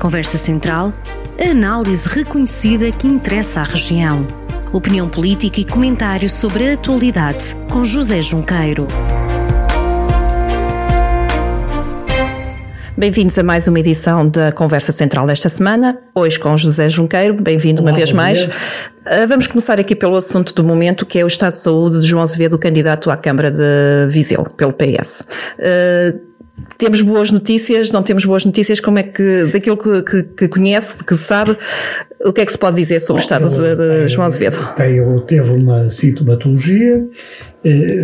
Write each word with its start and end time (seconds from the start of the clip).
Conversa 0.00 0.38
Central, 0.38 0.94
a 1.38 1.50
análise 1.50 2.08
reconhecida 2.08 2.90
que 2.90 3.06
interessa 3.06 3.60
à 3.60 3.64
região. 3.64 4.26
Opinião 4.72 5.06
política 5.06 5.60
e 5.60 5.64
comentário 5.64 6.26
sobre 6.26 6.70
a 6.70 6.72
atualidade 6.72 7.54
com 7.70 7.84
José 7.84 8.22
Junqueiro. 8.22 8.86
Bem-vindos 12.96 13.38
a 13.38 13.42
mais 13.42 13.68
uma 13.68 13.78
edição 13.78 14.26
da 14.26 14.50
Conversa 14.50 14.90
Central 14.90 15.26
desta 15.26 15.50
semana, 15.50 15.98
hoje 16.14 16.40
com 16.40 16.56
José 16.56 16.88
Junqueiro, 16.88 17.34
bem-vindo 17.34 17.82
uma 17.82 17.92
vez 17.92 18.10
mais. 18.10 18.44
Uh, 18.46 19.28
vamos 19.28 19.46
começar 19.46 19.78
aqui 19.78 19.94
pelo 19.94 20.16
assunto 20.16 20.54
do 20.54 20.64
momento, 20.64 21.04
que 21.04 21.18
é 21.18 21.24
o 21.24 21.26
estado 21.26 21.52
de 21.52 21.58
saúde 21.58 22.00
de 22.00 22.06
João 22.06 22.22
Azevedo, 22.22 22.58
candidato 22.58 23.10
à 23.10 23.18
Câmara 23.18 23.50
de 23.50 24.08
Viseu, 24.08 24.44
pelo 24.56 24.72
PS. 24.72 25.24
Uh, 25.58 26.29
temos 26.78 27.00
boas 27.02 27.30
notícias, 27.30 27.90
não 27.90 28.02
temos 28.02 28.24
boas 28.24 28.44
notícias, 28.44 28.80
como 28.80 28.98
é 28.98 29.02
que, 29.02 29.44
daquilo 29.52 29.76
que, 29.76 30.02
que, 30.02 30.22
que 30.22 30.48
conhece, 30.48 31.02
que 31.04 31.14
sabe, 31.14 31.56
o 32.24 32.32
que 32.32 32.40
é 32.40 32.46
que 32.46 32.52
se 32.52 32.58
pode 32.58 32.76
dizer 32.76 33.00
sobre 33.00 33.20
o 33.20 33.22
estado 33.22 33.48
de, 33.48 33.76
de 33.76 34.08
João 34.08 34.26
Azevedo? 34.26 34.58
Teve 35.26 35.50
uma 35.50 35.90
sintomatologia, 35.90 37.06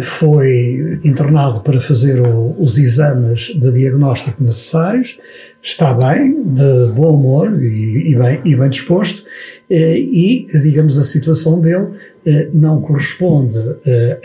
foi 0.02 1.01
internado 1.02 1.60
para 1.60 1.80
fazer 1.80 2.20
o, 2.20 2.55
os 2.59 2.78
exames 2.78 3.55
de 3.55 3.73
diagnóstico 3.73 4.42
necessários, 4.42 5.19
está 5.62 5.95
bem, 5.95 6.42
de 6.45 6.92
bom 6.95 7.14
humor 7.14 7.62
e, 7.62 8.12
e, 8.12 8.16
bem, 8.16 8.41
e 8.45 8.55
bem 8.55 8.69
disposto, 8.69 9.24
eh, 9.70 9.98
e, 9.98 10.47
digamos, 10.62 10.98
a 10.98 11.05
situação 11.05 11.59
dele 11.61 11.88
eh, 12.27 12.48
não 12.52 12.83
corresponde 12.83 13.59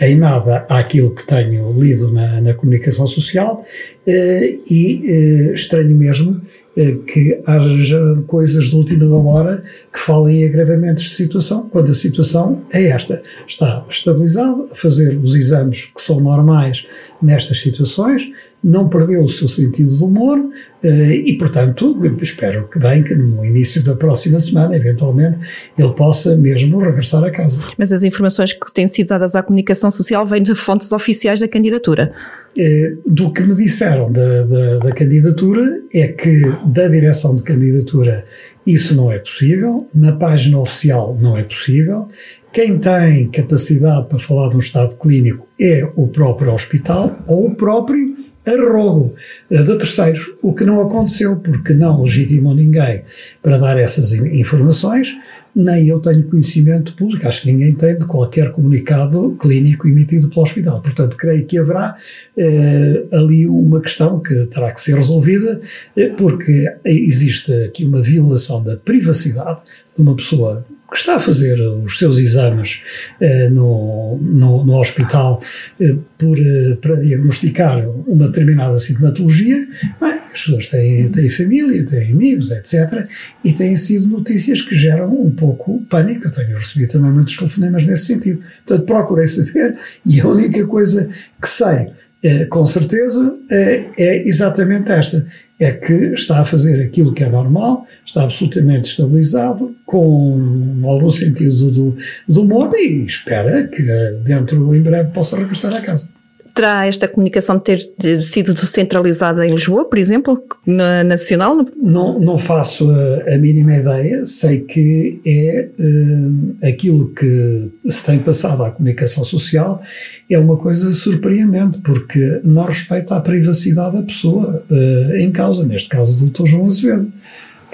em 0.00 0.16
nada 0.16 0.66
àquilo 0.68 1.14
que 1.14 1.26
tenho 1.26 1.72
lido 1.80 2.12
na, 2.12 2.40
na 2.40 2.54
comunicação 2.54 3.06
social. 3.06 3.64
E 4.06 5.52
estranho 5.54 5.96
mesmo 5.96 6.42
que 6.74 7.42
haja 7.46 8.22
coisas 8.26 8.64
de 8.64 8.74
última 8.74 9.18
hora 9.30 9.62
que 9.92 9.98
falem 9.98 10.42
em 10.42 10.48
agravamentos 10.48 11.04
de 11.04 11.14
situação, 11.14 11.68
quando 11.70 11.90
a 11.90 11.94
situação 11.94 12.62
é 12.72 12.84
esta. 12.84 13.22
Está 13.46 13.84
estabilizado, 13.88 14.68
a 14.72 14.74
fazer 14.74 15.18
os 15.22 15.34
exames 15.34 15.86
que 15.94 16.00
são 16.00 16.20
normais 16.20 16.86
nestas 17.20 17.60
situações, 17.60 18.30
não 18.62 18.88
perdeu 18.88 19.24
o 19.24 19.28
seu 19.28 19.48
sentido 19.48 19.96
de 19.96 20.04
humor 20.04 20.38
eh, 20.82 21.14
e, 21.16 21.36
portanto, 21.36 21.98
espero 22.22 22.68
que 22.68 22.78
bem 22.78 23.02
que 23.02 23.14
no 23.14 23.44
início 23.44 23.82
da 23.82 23.96
próxima 23.96 24.38
semana, 24.38 24.76
eventualmente, 24.76 25.38
ele 25.76 25.92
possa 25.92 26.36
mesmo 26.36 26.78
regressar 26.78 27.24
a 27.24 27.30
casa. 27.30 27.60
Mas 27.76 27.92
as 27.92 28.02
informações 28.02 28.52
que 28.52 28.72
têm 28.72 28.86
sido 28.86 29.08
dadas 29.08 29.34
à 29.34 29.42
comunicação 29.42 29.90
social 29.90 30.24
vêm 30.24 30.42
de 30.42 30.54
fontes 30.54 30.92
oficiais 30.92 31.40
da 31.40 31.48
candidatura. 31.48 32.12
Eh, 32.56 32.96
do 33.06 33.32
que 33.32 33.42
me 33.42 33.54
disseram 33.54 34.12
da, 34.12 34.42
da, 34.42 34.78
da, 34.78 34.92
candidatura 34.92 35.80
é 35.90 36.08
que 36.08 36.42
da 36.66 36.86
direção 36.86 37.34
de 37.34 37.42
candidatura 37.42 38.26
isso 38.66 38.94
não 38.94 39.10
é 39.10 39.18
possível, 39.18 39.88
na 39.94 40.12
página 40.12 40.58
oficial 40.58 41.16
não 41.18 41.34
é 41.34 41.42
possível. 41.44 42.10
Quem 42.52 42.78
tem 42.78 43.30
capacidade 43.30 44.06
para 44.06 44.18
falar 44.18 44.50
de 44.50 44.56
um 44.56 44.58
estado 44.58 44.96
clínico 44.96 45.48
é 45.58 45.88
o 45.96 46.08
próprio 46.08 46.52
hospital 46.52 47.18
ou 47.26 47.46
o 47.46 47.54
próprio 47.54 48.11
arrogo 48.46 49.14
eh, 49.50 49.62
de 49.62 49.78
terceiros, 49.78 50.34
o 50.42 50.52
que 50.52 50.64
não 50.64 50.80
aconteceu 50.80 51.36
porque 51.36 51.72
não 51.74 52.02
legitimou 52.02 52.54
ninguém 52.54 53.02
para 53.40 53.58
dar 53.58 53.78
essas 53.78 54.12
informações, 54.12 55.14
nem 55.54 55.86
eu 55.88 56.00
tenho 56.00 56.24
conhecimento 56.24 56.94
público, 56.94 57.28
acho 57.28 57.42
que 57.42 57.52
ninguém 57.52 57.74
tem 57.74 57.98
de 57.98 58.06
qualquer 58.06 58.50
comunicado 58.52 59.36
clínico 59.38 59.86
emitido 59.86 60.28
pelo 60.30 60.42
hospital. 60.42 60.80
Portanto, 60.80 61.16
creio 61.16 61.44
que 61.46 61.58
haverá 61.58 61.94
eh, 62.36 63.04
ali 63.12 63.46
uma 63.46 63.80
questão 63.80 64.18
que 64.18 64.46
terá 64.46 64.72
que 64.72 64.80
ser 64.80 64.94
resolvida, 64.94 65.60
eh, 65.96 66.08
porque 66.16 66.66
existe 66.84 67.52
aqui 67.64 67.84
uma 67.84 68.00
violação 68.00 68.62
da 68.62 68.76
privacidade 68.76 69.62
de 69.94 70.02
uma 70.02 70.16
pessoa 70.16 70.64
que 70.92 70.98
está 70.98 71.16
a 71.16 71.20
fazer 71.20 71.58
os 71.60 71.98
seus 71.98 72.18
exames 72.18 72.82
eh, 73.18 73.48
no, 73.48 74.18
no, 74.20 74.64
no, 74.64 74.74
hospital 74.78 75.42
eh, 75.80 75.96
por, 76.18 76.38
eh, 76.38 76.76
para 76.80 76.96
diagnosticar 76.96 77.88
uma 78.06 78.26
determinada 78.26 78.78
sintomatologia, 78.78 79.66
bem, 80.00 80.18
as 80.32 80.42
pessoas 80.44 80.68
têm, 80.68 81.10
têm 81.10 81.30
família, 81.30 81.84
têm 81.86 82.12
amigos, 82.12 82.50
etc. 82.50 83.08
E 83.42 83.52
têm 83.52 83.74
sido 83.76 84.06
notícias 84.06 84.60
que 84.60 84.74
geram 84.74 85.12
um 85.12 85.30
pouco 85.30 85.82
pânico. 85.88 86.26
Eu 86.26 86.32
tenho 86.32 86.56
recebido 86.56 86.92
também 86.92 87.10
muitos 87.10 87.36
telefonemas 87.36 87.86
nesse 87.86 88.06
sentido. 88.06 88.42
Portanto, 88.66 88.86
procurei 88.86 89.28
saber 89.28 89.76
e 90.04 90.20
a 90.20 90.26
única 90.26 90.66
coisa 90.66 91.08
que 91.40 91.48
sei 91.48 91.88
é, 92.22 92.44
com 92.44 92.64
certeza, 92.64 93.36
é, 93.50 93.84
é, 93.98 94.28
exatamente 94.28 94.92
esta: 94.92 95.26
é 95.64 95.72
que 95.72 95.92
está 96.12 96.40
a 96.40 96.44
fazer 96.44 96.82
aquilo 96.82 97.12
que 97.12 97.22
é 97.22 97.28
normal, 97.28 97.86
está 98.04 98.24
absolutamente 98.24 98.88
estabilizado, 98.88 99.74
com 99.86 100.80
algum 100.84 101.10
sentido 101.10 101.70
do, 101.70 101.96
do 102.28 102.42
humor 102.42 102.70
e 102.74 103.04
espera 103.04 103.66
que 103.66 103.82
dentro 104.24 104.74
em 104.74 104.82
breve 104.82 105.10
possa 105.10 105.36
regressar 105.36 105.74
à 105.74 105.80
casa 105.80 106.08
terá 106.54 106.86
esta 106.86 107.08
comunicação 107.08 107.58
ter 107.58 107.80
sido 108.20 108.52
descentralizada 108.52 109.44
em 109.46 109.50
Lisboa, 109.50 109.84
por 109.84 109.98
exemplo, 109.98 110.42
na 110.66 111.02
Nacional? 111.04 111.66
Não, 111.76 112.18
não 112.18 112.38
faço 112.38 112.90
a, 112.90 113.34
a 113.34 113.38
mínima 113.38 113.76
ideia, 113.76 114.26
sei 114.26 114.60
que 114.60 115.20
é 115.24 115.68
uh, 115.78 116.66
aquilo 116.66 117.08
que 117.08 117.70
se 117.88 118.04
tem 118.04 118.18
passado 118.18 118.64
à 118.64 118.70
comunicação 118.70 119.24
social 119.24 119.82
é 120.28 120.38
uma 120.38 120.56
coisa 120.56 120.92
surpreendente, 120.92 121.80
porque 121.80 122.40
não 122.44 122.64
respeita 122.64 123.16
a 123.16 123.20
privacidade 123.20 123.96
da 123.96 124.02
pessoa 124.02 124.64
uh, 124.70 125.16
em 125.16 125.30
causa, 125.30 125.64
neste 125.64 125.88
caso 125.88 126.16
do 126.16 126.26
Dr. 126.26 126.46
João 126.46 126.66
Azevedo 126.66 127.12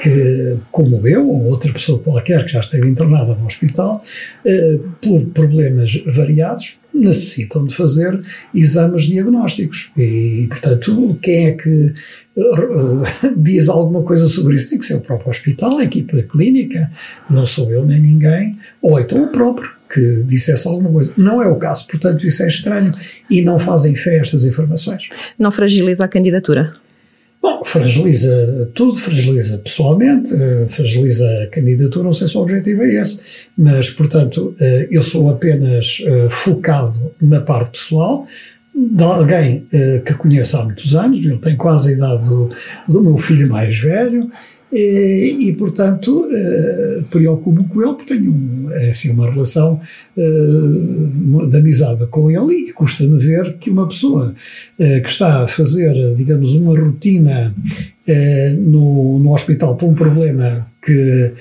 que, 0.01 0.57
como 0.71 1.07
eu 1.07 1.29
ou 1.29 1.47
outra 1.47 1.73
pessoa 1.73 1.99
qualquer 1.99 2.45
que 2.45 2.53
já 2.53 2.61
esteve 2.61 2.89
internada 2.89 3.35
no 3.35 3.45
hospital, 3.45 4.01
eh, 4.45 4.79
por 5.03 5.21
problemas 5.27 6.01
variados, 6.07 6.79
necessitam 6.95 7.67
de 7.67 7.75
fazer 7.75 8.21
exames 8.55 9.03
diagnósticos. 9.05 9.91
E, 9.97 10.47
portanto, 10.49 11.19
quem 11.21 11.47
é 11.47 11.53
que 11.53 11.93
uh, 12.37 13.03
diz 13.37 13.69
alguma 13.69 14.03
coisa 14.03 14.29
sobre 14.29 14.55
isso? 14.55 14.71
Tem 14.71 14.79
que 14.79 14.85
ser 14.85 14.95
o 14.95 15.01
próprio 15.01 15.31
hospital, 15.31 15.79
a 15.79 15.85
equipa 15.85 16.23
clínica, 16.23 16.91
não 17.29 17.45
sou 17.45 17.71
eu 17.73 17.85
nem 17.85 18.01
ninguém, 18.01 18.57
ou 18.81 18.99
então 19.01 19.25
o 19.25 19.29
próprio 19.33 19.71
que 19.93 20.23
dissesse 20.25 20.69
alguma 20.69 20.91
coisa. 20.91 21.13
Não 21.17 21.43
é 21.43 21.49
o 21.49 21.57
caso, 21.57 21.87
portanto, 21.89 22.25
isso 22.27 22.43
é 22.43 22.49
estranho 22.49 22.93
e 23.29 23.43
não 23.43 23.59
fazem 23.59 23.97
fé 23.97 24.19
estas 24.19 24.45
informações. 24.45 25.09
Não 25.39 25.51
fragiliza 25.51 26.05
a 26.05 26.09
candidatura? 26.09 26.75
Bom, 27.41 27.63
fragiliza 27.65 28.69
tudo, 28.75 28.97
fragiliza 28.97 29.59
pessoalmente, 29.59 30.35
eh, 30.35 30.67
fragiliza 30.69 31.45
a 31.45 31.47
candidatura, 31.47 32.05
não 32.05 32.13
sei 32.13 32.27
se 32.27 32.37
o 32.37 32.41
objetivo 32.41 32.83
é 32.83 32.95
esse, 32.95 33.21
mas, 33.57 33.91
portanto, 33.91 34.57
eh, 34.61 34.89
eu 34.91 35.03
sou 35.03 35.29
apenas 35.29 36.03
eh, 36.05 36.29
focado 36.29 37.13
na 37.21 37.41
parte 37.41 37.79
pessoal, 37.79 38.27
de 38.75 39.03
alguém 39.03 39.67
que 40.07 40.15
conheço 40.15 40.57
há 40.57 40.65
muitos 40.65 40.95
anos, 40.95 41.19
ele 41.19 41.39
tem 41.39 41.57
quase 41.57 41.91
a 41.91 41.93
idade 41.97 42.29
do, 42.29 42.49
do 42.89 43.03
meu 43.03 43.17
filho 43.17 43.49
mais 43.49 43.77
velho, 43.77 44.31
e, 44.73 45.49
e, 45.49 45.53
portanto, 45.55 46.27
uh, 46.27 47.03
preocupo-me 47.05 47.69
com 47.69 47.83
ele, 47.83 47.95
porque 47.95 48.15
tenho 48.15 48.71
é 48.73 48.91
assim, 48.91 49.11
uma 49.11 49.31
relação 49.31 49.81
uh, 50.17 51.47
de 51.47 51.57
amizade 51.57 52.07
com 52.07 52.31
ele 52.31 52.69
e 52.69 52.73
custa-me 52.73 53.19
ver 53.19 53.55
que 53.55 53.71
uma 53.71 53.89
pessoa 53.89 54.35
uh, 54.79 55.03
que 55.03 55.09
está 55.09 55.45
a 55.45 55.49
fazer, 55.49 56.15
digamos, 56.15 56.55
uma 56.55 56.79
rotina 56.79 57.55
no, 58.59 59.19
no 59.19 59.35
hospital 59.35 59.77
por 59.77 59.87
um 59.87 59.95
problema 59.95 60.67
que, 60.81 61.33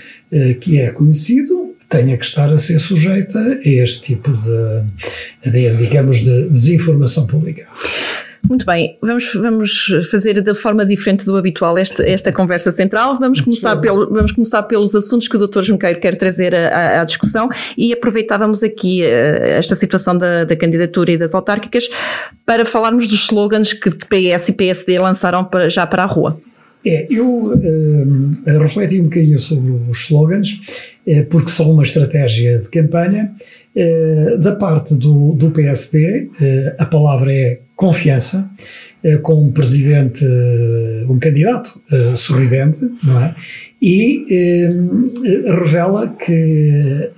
que 0.59 0.81
é 0.81 0.91
conhecido, 0.91 1.73
tenha 1.88 2.17
que 2.17 2.25
estar 2.25 2.51
a 2.51 2.57
ser 2.57 2.77
sujeita 2.79 3.39
a 3.39 3.59
este 3.63 4.01
tipo 4.01 4.33
de, 4.33 5.49
de 5.49 5.73
digamos, 5.77 6.17
de 6.17 6.49
desinformação 6.49 7.25
pública. 7.25 7.65
Muito 8.50 8.66
bem, 8.66 8.97
vamos, 9.02 9.34
vamos 9.34 9.88
fazer 10.10 10.42
da 10.42 10.56
forma 10.56 10.86
diferente 10.86 11.25
do 11.25 11.36
habitual 11.36 11.77
esta, 11.77 12.07
esta 12.07 12.31
conversa 12.31 12.71
central. 12.71 13.18
Vamos 13.19 13.42
começar, 13.42 13.75
pelo, 13.75 14.10
vamos 14.10 14.31
começar 14.31 14.63
pelos 14.63 14.95
assuntos 14.95 15.27
que 15.27 15.36
o 15.36 15.48
Dr. 15.48 15.63
Junqueiro 15.63 16.00
quer 16.00 16.16
trazer 16.16 16.56
à, 16.56 17.01
à 17.01 17.04
discussão 17.04 17.50
e 17.77 17.92
aproveitávamos 17.92 18.63
aqui 18.63 19.01
uh, 19.01 19.44
esta 19.44 19.75
situação 19.75 20.18
da, 20.18 20.45
da, 20.45 20.56
candidatura 20.56 21.12
e 21.12 21.18
das 21.18 21.36
autárquicas 21.36 21.89
para 22.45 22.66
falarmos 22.66 23.07
dos 23.07 23.25
slogans 23.25 23.74
que 23.74 23.89
PS 23.89 24.50
e 24.50 24.54
PSD 24.54 24.98
lançaram 24.98 25.44
para, 25.44 25.69
já 25.69 25.86
para 25.86 26.04
a 26.04 26.06
rua. 26.06 26.39
É, 26.86 27.06
eu 27.10 27.54
uh, 27.54 28.60
refleti 28.60 29.00
um 29.01 29.06
bocadinho 29.06 29.39
sobre 29.39 29.71
os 29.89 30.06
slogans, 30.06 30.62
uh, 31.06 31.25
porque 31.25 31.51
são 31.51 31.71
uma 31.71 31.83
estratégia 31.83 32.60
de 32.60 32.69
campanha. 32.69 33.36
Uh, 33.36 33.56
da 34.39 34.56
parte 34.56 34.95
do, 34.95 35.33
do 35.33 35.51
PSD, 35.51 36.29
a 36.77 36.85
palavra 36.85 37.33
é 37.33 37.59
confiança, 37.75 38.50
com 39.21 39.45
um 39.45 39.51
presidente, 39.51 40.25
um 41.07 41.19
candidato 41.19 41.79
sorridente, 42.15 42.79
não 43.03 43.24
é? 43.24 43.35
E 43.79 44.25
revela 45.45 46.07
que 46.07 47.12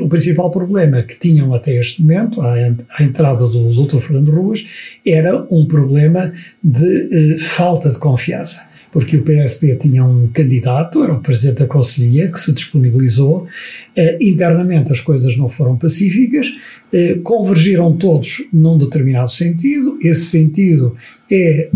o 0.00 0.08
principal 0.08 0.50
problema 0.50 1.02
que 1.02 1.18
tinham 1.18 1.52
até 1.54 1.74
este 1.74 2.00
momento, 2.00 2.40
à 2.40 3.02
entrada 3.02 3.46
do 3.46 3.86
Dr. 3.86 3.98
Fernando 3.98 4.30
Ruas, 4.30 4.64
era 5.06 5.46
um 5.50 5.66
problema 5.66 6.32
de 6.64 7.38
falta 7.38 7.90
de 7.90 7.98
confiança 7.98 8.75
porque 8.92 9.16
o 9.16 9.22
PSD 9.22 9.76
tinha 9.76 10.04
um 10.04 10.28
candidato, 10.28 11.02
era 11.02 11.12
o 11.12 11.20
Presidente 11.20 11.58
da 11.58 11.66
Conselhia, 11.66 12.30
que 12.30 12.38
se 12.38 12.52
disponibilizou. 12.52 13.46
Eh, 13.94 14.18
internamente 14.20 14.92
as 14.92 15.00
coisas 15.00 15.36
não 15.36 15.48
foram 15.48 15.76
pacíficas, 15.76 16.54
eh, 16.92 17.18
convergiram 17.22 17.96
todos 17.96 18.44
num 18.52 18.78
determinado 18.78 19.30
sentido, 19.30 19.98
esse 20.02 20.26
sentido 20.26 20.96
é 21.30 21.68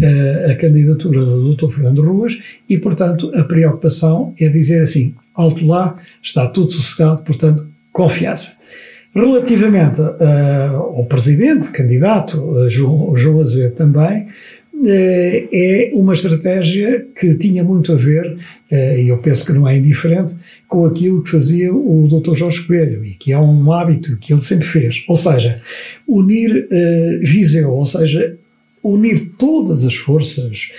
a 0.51 0.55
candidatura 0.55 1.25
do 1.25 1.55
Dr. 1.55 1.71
Fernando 1.71 2.03
Ruas 2.03 2.39
e, 2.69 2.79
portanto, 2.79 3.33
a 3.35 3.43
preocupação 3.43 4.33
é 4.39 4.49
dizer 4.49 4.81
assim, 4.81 5.15
alto 5.35 5.67
lá, 5.67 5.97
está 6.23 6.47
tudo 6.47 6.71
sossegado, 6.71 7.23
portanto, 7.23 7.67
confiança. 7.93 8.53
Relativamente 9.13 10.01
uh, 10.01 10.77
ao 10.77 11.05
presidente, 11.07 11.71
candidato, 11.71 12.41
uh, 12.41 12.71
João, 12.71 13.17
João 13.17 13.41
Azevedo 13.41 13.75
também, 13.75 14.29
é 14.87 15.91
uma 15.95 16.15
estratégia 16.15 17.07
que 17.19 17.35
tinha 17.35 17.63
muito 17.63 17.93
a 17.93 17.97
ver, 17.97 18.37
e 18.71 19.09
eu 19.09 19.19
penso 19.19 19.45
que 19.45 19.53
não 19.53 19.67
é 19.69 19.77
indiferente, 19.77 20.35
com 20.69 20.87
aquilo 20.87 21.23
que 21.23 21.31
fazia 21.31 21.73
o 21.75 22.09
Dr. 22.09 22.35
Jorge 22.35 22.67
Coelho, 22.67 23.05
e 23.05 23.15
que 23.15 23.33
é 23.33 23.39
um 23.39 23.71
hábito 23.73 24.17
que 24.17 24.33
ele 24.33 24.41
sempre 24.41 24.67
fez. 24.67 25.05
Ou 25.09 25.17
seja, 25.17 25.61
unir 26.07 26.69
Viseu, 27.23 27.71
ou 27.71 27.85
seja, 27.85 28.37
unir 28.83 29.33
todas 29.37 29.85
as 29.85 29.95
forças 29.95 30.71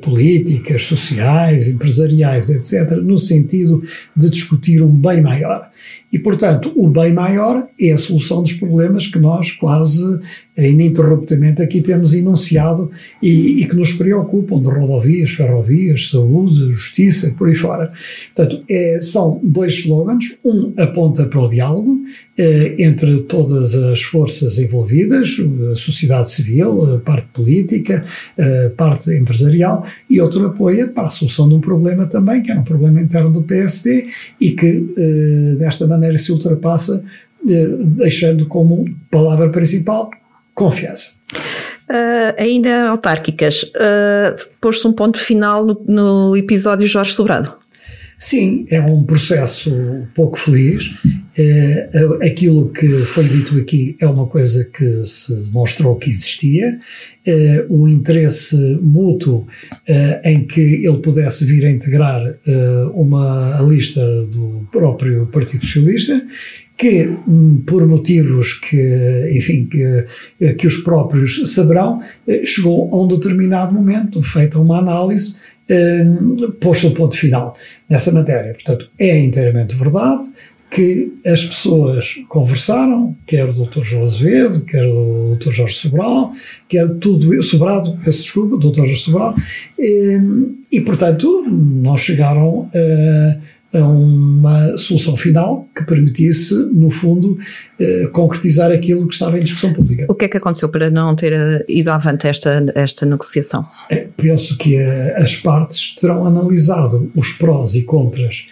políticas, 0.00 0.84
sociais, 0.84 1.68
empresariais, 1.68 2.50
etc., 2.50 2.96
no 2.96 3.18
sentido 3.18 3.82
de 4.16 4.28
discutir 4.28 4.82
um 4.82 4.90
bem 4.90 5.20
maior. 5.20 5.70
E, 6.12 6.18
portanto, 6.18 6.72
o 6.74 6.88
bem 6.88 7.12
maior 7.12 7.68
é 7.78 7.92
a 7.92 7.98
solução 7.98 8.42
dos 8.42 8.54
problemas 8.54 9.06
que 9.06 9.18
nós 9.18 9.52
quase 9.52 10.20
ininterruptamente 10.66 11.62
aqui 11.62 11.80
temos 11.80 12.12
enunciado 12.14 12.90
e, 13.22 13.62
e, 13.62 13.68
que 13.68 13.76
nos 13.76 13.92
preocupam 13.92 14.60
de 14.60 14.68
rodovias, 14.68 15.30
ferrovias, 15.30 16.10
saúde, 16.10 16.72
justiça, 16.72 17.32
por 17.38 17.48
aí 17.48 17.54
fora. 17.54 17.92
Portanto, 18.34 18.64
é, 18.68 18.98
são 19.00 19.38
dois 19.42 19.74
slogans. 19.74 20.36
Um 20.44 20.72
aponta 20.76 21.26
para 21.26 21.40
o 21.40 21.48
diálogo 21.48 22.00
eh, 22.36 22.76
entre 22.78 23.22
todas 23.22 23.74
as 23.74 24.02
forças 24.02 24.58
envolvidas, 24.58 25.36
a 25.72 25.74
sociedade 25.74 26.30
civil, 26.30 26.94
a 26.94 26.98
parte 26.98 27.26
política, 27.32 28.04
a 28.38 28.70
parte 28.70 29.12
empresarial, 29.12 29.84
e 30.08 30.20
outro 30.20 30.46
apoia 30.46 30.86
para 30.86 31.08
a 31.08 31.10
solução 31.10 31.48
de 31.48 31.54
um 31.56 31.60
problema 31.60 32.06
também, 32.06 32.40
que 32.40 32.52
é 32.52 32.54
um 32.54 32.62
problema 32.62 33.00
interno 33.00 33.32
do 33.32 33.42
PSD 33.42 34.06
e 34.40 34.52
que, 34.52 34.86
eh, 34.96 35.56
desta 35.58 35.84
maneira, 35.86 35.97
se 36.18 36.32
ultrapassa, 36.32 37.02
eh, 37.48 37.68
deixando 37.78 38.46
como 38.46 38.84
palavra 39.10 39.50
principal 39.50 40.10
confiança. 40.54 41.10
Uh, 41.88 42.34
ainda 42.36 42.88
autárquicas, 42.88 43.62
uh, 43.62 44.48
pôs-se 44.60 44.86
um 44.86 44.92
ponto 44.92 45.18
final 45.18 45.64
no, 45.64 45.84
no, 45.86 46.36
episódio 46.36 46.86
Jorge 46.86 47.14
Sobrado. 47.14 47.57
Sim, 48.20 48.66
é 48.68 48.80
um 48.80 49.04
processo 49.04 49.70
pouco 50.12 50.36
feliz. 50.36 50.90
É, 51.36 51.88
aquilo 52.20 52.68
que 52.70 52.88
foi 53.04 53.22
dito 53.22 53.56
aqui 53.56 53.96
é 54.00 54.08
uma 54.08 54.26
coisa 54.26 54.64
que 54.64 55.04
se 55.04 55.32
demonstrou 55.36 55.94
que 55.94 56.10
existia. 56.10 56.80
É, 57.24 57.64
o 57.68 57.86
interesse 57.86 58.56
mútuo 58.82 59.46
é, 59.86 60.32
em 60.32 60.44
que 60.44 60.60
ele 60.60 60.98
pudesse 60.98 61.44
vir 61.44 61.64
a 61.64 61.70
integrar 61.70 62.20
uma 62.92 63.60
lista 63.60 64.00
do 64.24 64.66
próprio 64.72 65.26
Partido 65.26 65.64
Socialista 65.64 66.20
que, 66.78 67.08
hum, 67.26 67.62
por 67.66 67.86
motivos 67.86 68.54
que, 68.54 69.30
enfim, 69.32 69.66
que, 69.66 70.54
que 70.54 70.66
os 70.66 70.76
próprios 70.76 71.52
saberão, 71.52 72.00
eh, 72.26 72.44
chegou 72.44 72.88
a 72.94 73.02
um 73.02 73.08
determinado 73.08 73.74
momento, 73.74 74.22
feita 74.22 74.60
uma 74.60 74.78
análise, 74.78 75.36
um, 75.70 76.36
o 76.88 76.94
ponto 76.94 77.16
final 77.16 77.54
nessa 77.88 78.12
matéria. 78.12 78.52
Portanto, 78.52 78.90
é 78.98 79.18
inteiramente 79.18 79.74
verdade 79.74 80.28
que 80.70 81.14
as 81.24 81.44
pessoas 81.44 82.14
conversaram, 82.28 83.16
quer 83.26 83.48
o 83.48 83.52
Dr. 83.52 83.82
João 83.82 84.04
Azevedo, 84.04 84.60
quer 84.60 84.84
o 84.84 85.36
Dr. 85.38 85.50
Jorge 85.50 85.74
Sobral, 85.74 86.30
quer 86.68 86.88
tudo, 86.96 87.42
Sobrado, 87.42 87.98
peço 88.04 88.22
desculpa, 88.22 88.56
Dr. 88.58 88.80
Jorge 88.80 88.96
Sobral, 88.96 89.34
e, 89.78 90.20
e 90.70 90.80
portanto 90.82 91.42
não 91.48 91.96
chegaram 91.96 92.70
a 92.74 93.36
a 93.72 93.86
uma 93.86 94.76
solução 94.78 95.16
final 95.16 95.68
que 95.76 95.84
permitisse, 95.84 96.54
no 96.54 96.88
fundo, 96.88 97.38
eh, 97.78 98.08
concretizar 98.12 98.72
aquilo 98.72 99.06
que 99.06 99.12
estava 99.12 99.38
em 99.38 99.42
discussão 99.42 99.74
pública. 99.74 100.06
O 100.08 100.14
que 100.14 100.24
é 100.24 100.28
que 100.28 100.38
aconteceu 100.38 100.70
para 100.70 100.88
não 100.90 101.14
ter 101.14 101.34
eh, 101.34 101.64
ido 101.68 101.90
avante 101.90 102.26
esta, 102.26 102.64
esta 102.74 103.04
negociação? 103.04 103.66
É, 103.90 104.06
penso 104.16 104.56
que 104.56 104.74
eh, 104.74 105.14
as 105.18 105.36
partes 105.36 105.94
terão 105.94 106.24
analisado 106.24 107.10
os 107.14 107.32
prós 107.32 107.74
e 107.74 107.82
contras, 107.82 108.46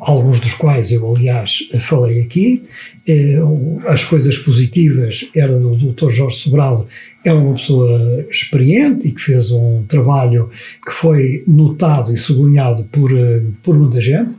alguns 0.00 0.40
dos 0.40 0.54
quais 0.54 0.92
eu, 0.92 1.14
aliás, 1.14 1.68
falei 1.80 2.20
aqui. 2.20 2.62
as 3.86 4.04
coisas 4.04 4.36
positivas 4.38 5.28
era 5.34 5.58
do 5.58 5.74
Dr. 5.76 6.10
Jorge 6.10 6.36
Sobrado, 6.36 6.86
é 7.24 7.32
uma 7.32 7.54
pessoa 7.54 8.26
experiente 8.30 9.08
e 9.08 9.12
que 9.12 9.22
fez 9.22 9.50
um 9.50 9.84
trabalho 9.88 10.50
que 10.84 10.92
foi 10.92 11.42
notado 11.46 12.12
e 12.12 12.16
sublinhado 12.16 12.84
por, 12.84 13.10
por 13.62 13.78
muita 13.78 14.00
gente. 14.00 14.36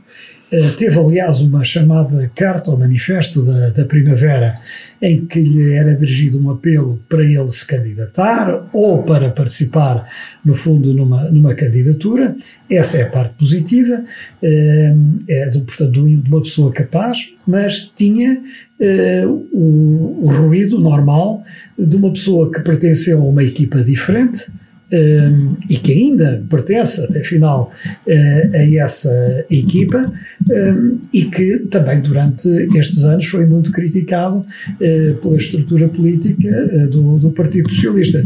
Uh, 0.52 0.76
teve, 0.76 0.98
aliás, 0.98 1.40
uma 1.40 1.62
chamada 1.62 2.28
carta 2.34 2.70
ao 2.70 2.76
manifesto 2.76 3.44
da, 3.44 3.70
da 3.70 3.84
Primavera, 3.84 4.56
em 5.00 5.24
que 5.24 5.40
lhe 5.40 5.74
era 5.74 5.96
dirigido 5.96 6.42
um 6.42 6.50
apelo 6.50 7.00
para 7.08 7.22
ele 7.22 7.48
se 7.48 7.64
candidatar 7.64 8.68
ou 8.72 9.02
para 9.04 9.30
participar, 9.30 10.06
no 10.44 10.54
fundo, 10.54 10.92
numa, 10.92 11.30
numa 11.30 11.54
candidatura. 11.54 12.34
Essa 12.68 12.98
é 12.98 13.02
a 13.02 13.08
parte 13.08 13.34
positiva, 13.34 14.02
uh, 14.42 15.18
é, 15.28 15.50
do, 15.50 15.60
portanto, 15.60 15.92
de 15.92 16.28
uma 16.28 16.42
pessoa 16.42 16.72
capaz, 16.72 17.32
mas 17.46 17.90
tinha 17.94 18.42
uh, 18.80 19.48
o, 19.52 20.24
o 20.24 20.28
ruído 20.30 20.80
normal 20.80 21.44
de 21.78 21.96
uma 21.96 22.12
pessoa 22.12 22.50
que 22.50 22.60
pertenceu 22.60 23.20
a 23.22 23.24
uma 23.24 23.44
equipa 23.44 23.82
diferente, 23.84 24.46
um, 24.92 25.56
e 25.68 25.76
que 25.76 25.92
ainda 25.92 26.42
pertence 26.48 27.00
até 27.00 27.22
final 27.22 27.70
uh, 28.06 28.54
a 28.54 28.82
essa 28.82 29.44
equipa 29.50 30.12
um, 30.50 30.98
e 31.12 31.24
que 31.24 31.58
também 31.70 32.00
durante 32.02 32.48
estes 32.76 33.04
anos 33.04 33.26
foi 33.26 33.46
muito 33.46 33.70
criticado 33.72 34.38
uh, 34.38 35.14
pela 35.20 35.36
estrutura 35.36 35.88
política 35.88 36.70
uh, 36.72 36.88
do, 36.88 37.18
do 37.18 37.30
Partido 37.30 37.70
Socialista 37.70 38.24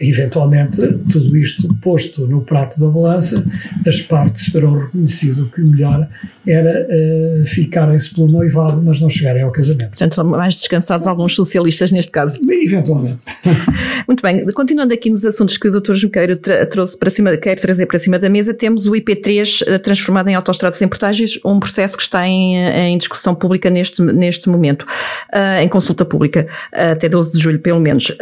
eventualmente, 0.00 0.80
tudo 1.10 1.36
isto 1.36 1.72
posto 1.82 2.26
no 2.26 2.42
prato 2.42 2.78
da 2.78 2.88
balança, 2.88 3.44
as 3.86 4.00
partes 4.00 4.52
terão 4.52 4.78
reconhecido 4.78 5.50
que 5.50 5.60
o 5.60 5.66
melhor 5.66 6.08
era 6.46 6.86
uh, 6.88 7.44
ficarem-se 7.44 8.14
pelo 8.14 8.28
noivado, 8.28 8.82
mas 8.82 9.00
não 9.00 9.10
chegarem 9.10 9.42
ao 9.42 9.50
casamento. 9.50 9.90
Portanto, 9.90 10.24
mais 10.24 10.54
descansados 10.54 11.06
alguns 11.06 11.34
socialistas 11.34 11.92
neste 11.92 12.12
caso. 12.12 12.38
Eventualmente. 12.48 13.24
Muito 14.06 14.22
bem, 14.22 14.44
continuando 14.46 14.94
aqui 14.94 15.10
nos 15.10 15.24
assuntos 15.24 15.58
que 15.58 15.68
o 15.68 15.80
Dr. 15.80 15.94
Junqueiro 15.94 16.36
trouxe 16.70 16.96
para 16.96 17.10
cima, 17.10 17.36
quer 17.36 17.56
trazer 17.56 17.86
para 17.86 17.98
cima 17.98 18.18
da 18.18 18.30
mesa, 18.30 18.54
temos 18.54 18.86
o 18.86 18.92
IP3 18.92 19.64
eh, 19.66 19.78
transformado 19.78 20.28
em 20.28 20.34
autostradas 20.34 20.80
em 20.80 20.88
portagens, 20.88 21.38
um 21.44 21.58
processo 21.60 21.96
que 21.96 22.02
está 22.02 22.26
em, 22.26 22.56
em 22.56 22.96
discussão 22.96 23.34
pública 23.34 23.68
neste, 23.68 24.00
neste 24.02 24.48
momento, 24.48 24.82
uh, 24.82 25.60
em 25.60 25.68
consulta 25.68 26.04
pública, 26.04 26.46
uh, 26.72 26.92
até 26.92 27.08
12 27.08 27.32
de 27.32 27.42
julho, 27.42 27.60
pelo 27.60 27.80
menos. 27.80 28.12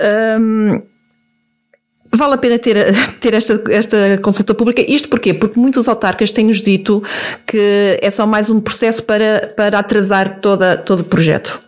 Um, 0.40 0.95
Vale 2.16 2.34
a 2.34 2.38
pena 2.38 2.58
ter, 2.58 2.76
ter 3.20 3.34
esta, 3.34 3.62
esta 3.70 4.18
consulta 4.22 4.54
pública. 4.54 4.82
Isto 4.86 5.08
porquê? 5.08 5.34
Porque 5.34 5.58
muitos 5.58 5.88
autarcas 5.88 6.30
têm-nos 6.30 6.62
dito 6.62 7.02
que 7.46 7.98
é 8.00 8.10
só 8.10 8.26
mais 8.26 8.50
um 8.50 8.60
processo 8.60 9.04
para, 9.04 9.52
para 9.56 9.78
atrasar 9.78 10.40
toda, 10.40 10.76
todo 10.76 11.00
o 11.00 11.04
projeto. 11.04 11.66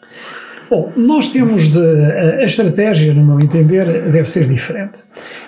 Bom, 0.71 0.93
nós 0.95 1.31
temos 1.31 1.69
de. 1.69 1.79
A 1.79 2.45
estratégia, 2.45 3.15
no 3.15 3.25
meu 3.25 3.41
entender, 3.41 3.87
deve 4.11 4.29
ser 4.29 4.47
diferente. 4.47 5.03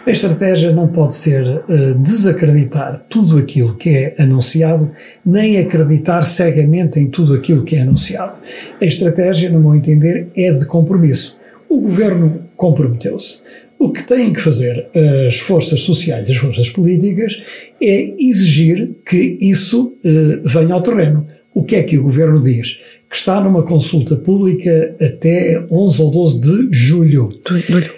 A 0.07 0.11
estratégia 0.11 0.73
não 0.73 0.88
pode 0.88 1.14
ser 1.14 1.42
uh, 1.42 1.95
desacreditar 1.99 3.04
tudo 3.07 3.37
aquilo 3.37 3.75
que 3.75 3.90
é 3.90 4.14
anunciado, 4.19 4.90
nem 5.25 5.59
acreditar 5.59 6.25
cegamente 6.25 6.99
em 6.99 7.07
tudo 7.07 7.35
aquilo 7.35 7.64
que 7.64 7.76
é 7.76 7.83
anunciado. 7.83 8.38
A 8.80 8.85
estratégia, 8.85 9.50
no 9.50 9.61
meu 9.61 9.75
entender, 9.75 10.28
é 10.35 10.52
de 10.52 10.64
compromisso. 10.64 11.38
O 11.69 11.78
governo 11.78 12.45
comprometeu-se. 12.57 13.42
O 13.81 13.91
que 13.91 14.03
têm 14.03 14.31
que 14.31 14.43
fazer 14.43 14.89
as 15.27 15.39
forças 15.39 15.81
sociais, 15.81 16.29
as 16.29 16.37
forças 16.37 16.69
políticas, 16.69 17.43
é 17.83 18.13
exigir 18.19 18.91
que 19.07 19.39
isso 19.41 19.95
eh, 20.05 20.39
venha 20.45 20.75
ao 20.75 20.83
terreno. 20.83 21.27
O 21.55 21.65
que 21.65 21.77
é 21.77 21.83
que 21.83 21.97
o 21.97 22.03
governo 22.03 22.43
diz? 22.43 22.79
Que 23.09 23.17
está 23.17 23.41
numa 23.41 23.63
consulta 23.63 24.17
pública 24.17 24.95
até 25.01 25.65
11 25.71 26.03
ou 26.03 26.11
12 26.11 26.41
de 26.41 26.69
julho. 26.71 27.31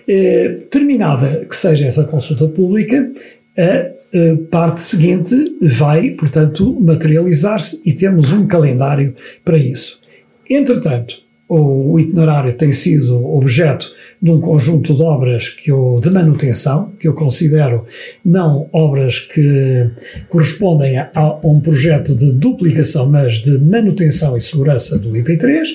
Eh, 0.07 0.59
terminada 0.71 1.45
que 1.47 1.57
seja 1.57 1.85
essa 1.85 2.05
consulta 2.05 2.47
pública, 2.47 3.11
a 3.59 3.63
eh, 3.63 4.37
parte 4.53 4.81
seguinte 4.81 5.35
vai, 5.61 6.11
portanto, 6.11 6.79
materializar-se 6.81 7.83
e 7.85 7.93
temos 7.93 8.31
um 8.31 8.47
calendário 8.47 9.17
para 9.45 9.59
isso. 9.59 10.01
Entretanto, 10.49 11.17
o 11.61 12.01
itinerário 12.01 12.53
tem 12.55 12.73
sido 12.73 13.25
objeto 13.27 13.91
de 14.21 14.31
um 14.31 14.41
conjunto 14.41 14.95
de 14.95 15.03
obras 15.03 15.51
que 15.51 15.71
eu, 15.71 16.01
de 16.03 16.09
manutenção, 16.09 16.93
que 16.99 17.07
eu 17.07 17.13
considero 17.13 17.85
não 18.25 18.69
obras 18.73 19.19
que 19.19 19.91
correspondem 20.29 20.97
a, 20.97 21.11
a 21.15 21.47
um 21.47 21.61
projeto 21.61 22.17
de 22.17 22.33
duplicação, 22.33 23.11
mas 23.11 23.35
de 23.35 23.59
manutenção 23.59 24.37
e 24.37 24.41
segurança 24.41 24.99
do 24.99 25.11
IP3, 25.13 25.67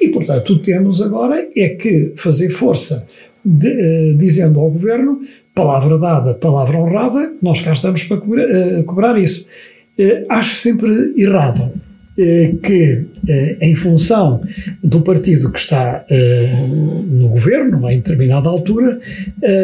e 0.00 0.08
portanto 0.08 0.52
o 0.52 0.58
que 0.58 0.64
temos 0.64 1.00
agora 1.00 1.48
é 1.56 1.70
que 1.70 2.12
fazer 2.14 2.50
força 2.50 3.06
de, 3.44 3.68
uh, 3.68 4.18
dizendo 4.18 4.60
ao 4.60 4.70
Governo, 4.70 5.20
palavra 5.54 5.98
dada, 5.98 6.34
palavra 6.34 6.78
honrada, 6.78 7.32
nós 7.40 7.60
cá 7.60 7.72
estamos 7.72 8.04
para 8.04 8.18
cobrar, 8.18 8.44
uh, 8.44 8.84
cobrar 8.84 9.18
isso. 9.18 9.46
Uh, 9.98 10.26
acho 10.28 10.56
sempre 10.56 11.14
errado 11.16 11.72
que, 12.16 13.04
em 13.60 13.74
função 13.74 14.42
do 14.82 15.00
partido 15.00 15.50
que 15.50 15.58
está 15.58 16.04
no 17.08 17.28
governo, 17.28 17.88
em 17.90 17.96
determinada 17.96 18.48
altura, 18.48 19.00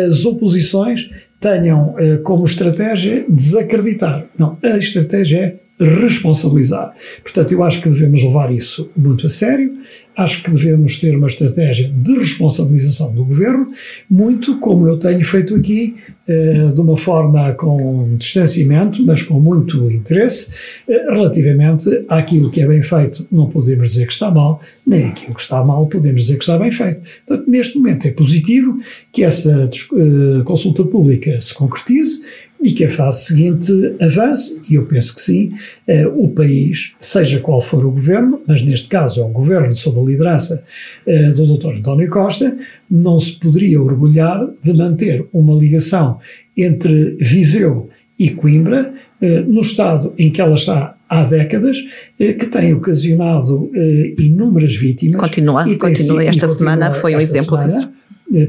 as 0.09 0.25
oposições 0.25 1.11
tenham 1.41 1.95
como 2.25 2.45
estratégia 2.45 3.25
desacreditar. 3.29 4.25
Não, 4.37 4.59
a 4.63 4.77
estratégia 4.79 5.39
é 5.39 5.57
responsabilizar. 5.81 6.95
Portanto, 7.23 7.53
eu 7.53 7.63
acho 7.63 7.81
que 7.81 7.89
devemos 7.89 8.23
levar 8.23 8.53
isso 8.53 8.91
muito 8.97 9.27
a 9.27 9.31
sério, 9.31 9.73
acho 10.17 10.43
que 10.43 10.51
devemos 10.51 10.99
ter 10.99 11.17
uma 11.17 11.29
estratégia 11.29 11.89
de 11.89 12.19
responsabilização 12.19 13.15
do 13.15 13.25
governo, 13.25 13.71
muito 14.11 14.59
como 14.59 14.89
eu 14.89 14.99
tenho 14.99 15.25
feito 15.25 15.55
aqui, 15.55 15.95
eh, 16.27 16.73
de 16.75 16.81
uma 16.81 16.97
forma 16.97 17.53
com 17.55 18.17
distanciamento, 18.17 19.01
mas 19.07 19.23
com 19.23 19.39
muito 19.39 19.89
interesse, 19.89 20.51
eh, 20.89 21.07
relativamente 21.09 22.05
àquilo 22.09 22.51
que 22.51 22.61
é 22.61 22.67
bem 22.67 22.83
feito, 22.83 23.27
não 23.31 23.49
podemos 23.49 23.91
dizer 23.91 24.07
que 24.07 24.13
está 24.13 24.29
mal, 24.29 24.61
nem 24.85 25.07
aquilo 25.07 25.35
que 25.35 25.41
está 25.41 25.63
mal 25.63 25.87
podemos 25.87 26.23
dizer 26.23 26.37
que 26.37 26.43
está 26.43 26.59
bem 26.59 26.73
feito. 26.73 27.01
Portanto, 27.25 27.49
neste 27.49 27.79
momento 27.79 28.09
é 28.09 28.11
positivo 28.11 28.79
que 29.13 29.23
essa 29.23 29.71
eh, 29.71 30.43
consulta 30.45 30.85
pública 30.85 31.39
se 31.39 31.55
concretize 31.55 32.23
e 32.63 32.73
que 32.73 32.85
a 32.85 32.91
fase 32.91 33.27
seguinte 33.27 33.73
avance, 34.01 34.61
e 34.69 34.75
eu 34.75 34.85
penso 34.87 35.15
que 35.15 35.21
sim, 35.21 35.53
eh, 35.87 36.07
o 36.07 36.29
país, 36.29 36.95
seja 37.01 37.39
qual 37.39 37.61
for 37.61 37.85
o 37.85 37.91
governo, 37.91 38.41
mas 38.47 38.63
neste 38.63 38.89
caso 38.89 39.21
é 39.21 39.25
um 39.25 39.33
governo 39.33 39.75
sob 39.75 40.01
a 40.01 40.03
liderança 40.03 40.65
eh, 41.07 41.31
do 41.31 41.57
Dr. 41.57 41.77
António 41.79 42.11
Costa, 42.11 42.57
não 42.91 43.21
se 43.21 43.33
poderia 43.39 43.81
orgulhar 43.81 44.49
de 44.61 44.73
manter 44.73 45.25
uma 45.33 45.55
ligação 45.55 46.19
entre 46.57 47.17
Viseu 47.21 47.89
e 48.19 48.31
Coimbra, 48.31 48.93
eh, 49.21 49.41
no 49.41 49.61
estado 49.61 50.13
em 50.19 50.31
que 50.31 50.41
ela 50.41 50.55
está 50.55 50.97
há 51.09 51.25
décadas, 51.25 51.79
que 52.19 52.47
tem 52.49 52.75
ocasionado 52.75 53.71
inúmeras 54.19 54.77
vítimas. 54.77 55.19
Continua, 55.19 55.65
continua. 55.79 56.23
Esta 56.23 56.47
semana 56.47 56.93
foi 56.93 57.17
um 57.17 57.19
exemplo 57.19 57.59
semana, 57.59 57.67
disso 57.67 57.98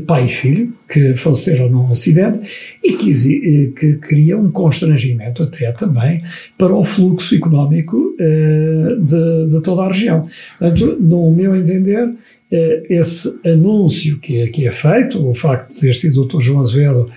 pai 0.05 0.25
e 0.25 0.29
filho, 0.29 0.73
que 0.89 1.13
faleceram 1.13 1.69
num 1.69 1.91
acidente 1.91 2.39
e 2.83 2.93
que, 2.93 3.11
eh, 3.11 3.71
que 3.79 3.93
cria 3.95 4.37
um 4.37 4.51
constrangimento 4.51 5.43
até 5.43 5.71
também 5.71 6.21
para 6.57 6.73
o 6.75 6.83
fluxo 6.83 7.35
económico 7.35 7.97
uh, 7.97 8.99
de, 8.99 9.51
de, 9.51 9.61
toda 9.61 9.83
a 9.83 9.87
região. 9.87 10.27
Portanto, 10.57 10.97
no 10.99 11.31
meu 11.31 11.55
entender, 11.55 12.09
esse 12.89 13.39
anúncio 13.45 14.17
que, 14.17 14.47
que 14.47 14.65
é 14.65 14.71
feito, 14.71 15.23
o 15.29 15.35
facto 15.35 15.71
de 15.71 15.81
ter 15.81 15.93
sido 15.93 16.23
o 16.23 16.25
Dr. 16.25 16.39
João 16.41 16.61
Azevedo 16.61 17.07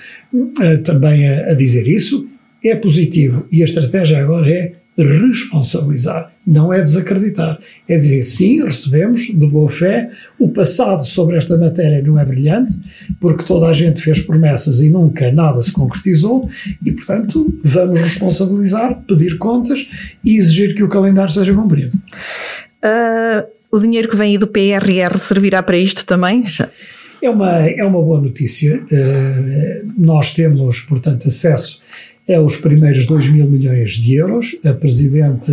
também 0.85 1.27
a, 1.27 1.53
a 1.53 1.55
dizer 1.55 1.89
isso, 1.89 2.29
é 2.63 2.77
positivo 2.77 3.47
e 3.51 3.63
a 3.63 3.65
estratégia 3.65 4.21
agora 4.21 4.49
é 4.49 4.73
responsabilizar, 4.97 6.33
não 6.47 6.73
é 6.73 6.79
desacreditar. 6.79 7.59
É 7.89 7.97
dizer, 7.97 8.23
sim, 8.23 8.63
recebemos 8.63 9.23
de 9.23 9.47
boa 9.47 9.69
fé, 9.69 10.11
o 10.39 10.49
passado 10.49 11.05
sobre 11.05 11.37
esta 11.37 11.57
matéria 11.57 12.03
não 12.03 12.19
é 12.19 12.25
brilhante, 12.25 12.75
porque 13.19 13.45
toda 13.45 13.67
a 13.67 13.73
gente 13.73 14.03
fez 14.03 14.21
promessas 14.21 14.81
e 14.81 14.91
nunca 14.91 15.33
nada 15.33 15.63
se 15.63 15.73
concretizou, 15.73 16.49
e 16.85 16.93
portanto 16.93 17.59
vamos 17.63 18.01
responsabilizar, 18.01 19.01
pedir 19.07 19.39
contas 19.39 19.89
e 20.23 20.37
exigir 20.37 20.75
que 20.75 20.83
o 20.83 20.89
calendário 20.89 21.33
seja 21.33 21.55
cumprido. 21.55 21.97
Uh, 22.85 23.47
o 23.71 23.79
dinheiro 23.79 24.09
que 24.09 24.17
vem 24.17 24.33
aí 24.33 24.39
do 24.39 24.47
PRR 24.47 25.17
servirá 25.17 25.63
para 25.63 25.79
isto 25.79 26.05
também? 26.05 26.45
É 27.23 27.31
uma, 27.31 27.61
é 27.61 27.85
uma 27.85 28.03
boa 28.03 28.21
notícia. 28.21 28.83
Uh, 28.83 29.93
nós 29.97 30.35
temos, 30.35 30.81
portanto, 30.81 31.29
acesso 31.29 31.81
os 32.41 32.57
primeiros 32.57 33.07
2 33.07 33.29
mil 33.29 33.47
milhões 33.47 33.93
de 33.93 34.15
euros. 34.15 34.57
A 34.65 34.73
Presidente 34.73 35.53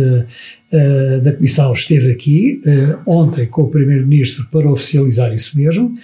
uh, 0.72 1.20
da 1.20 1.32
Comissão 1.32 1.72
esteve 1.72 2.12
aqui 2.12 2.62
uh, 2.64 2.98
ontem 3.06 3.46
com 3.46 3.62
o 3.62 3.68
Primeiro-Ministro 3.68 4.46
para 4.50 4.70
oficializar 4.70 5.32
isso 5.32 5.56
mesmo. 5.58 5.94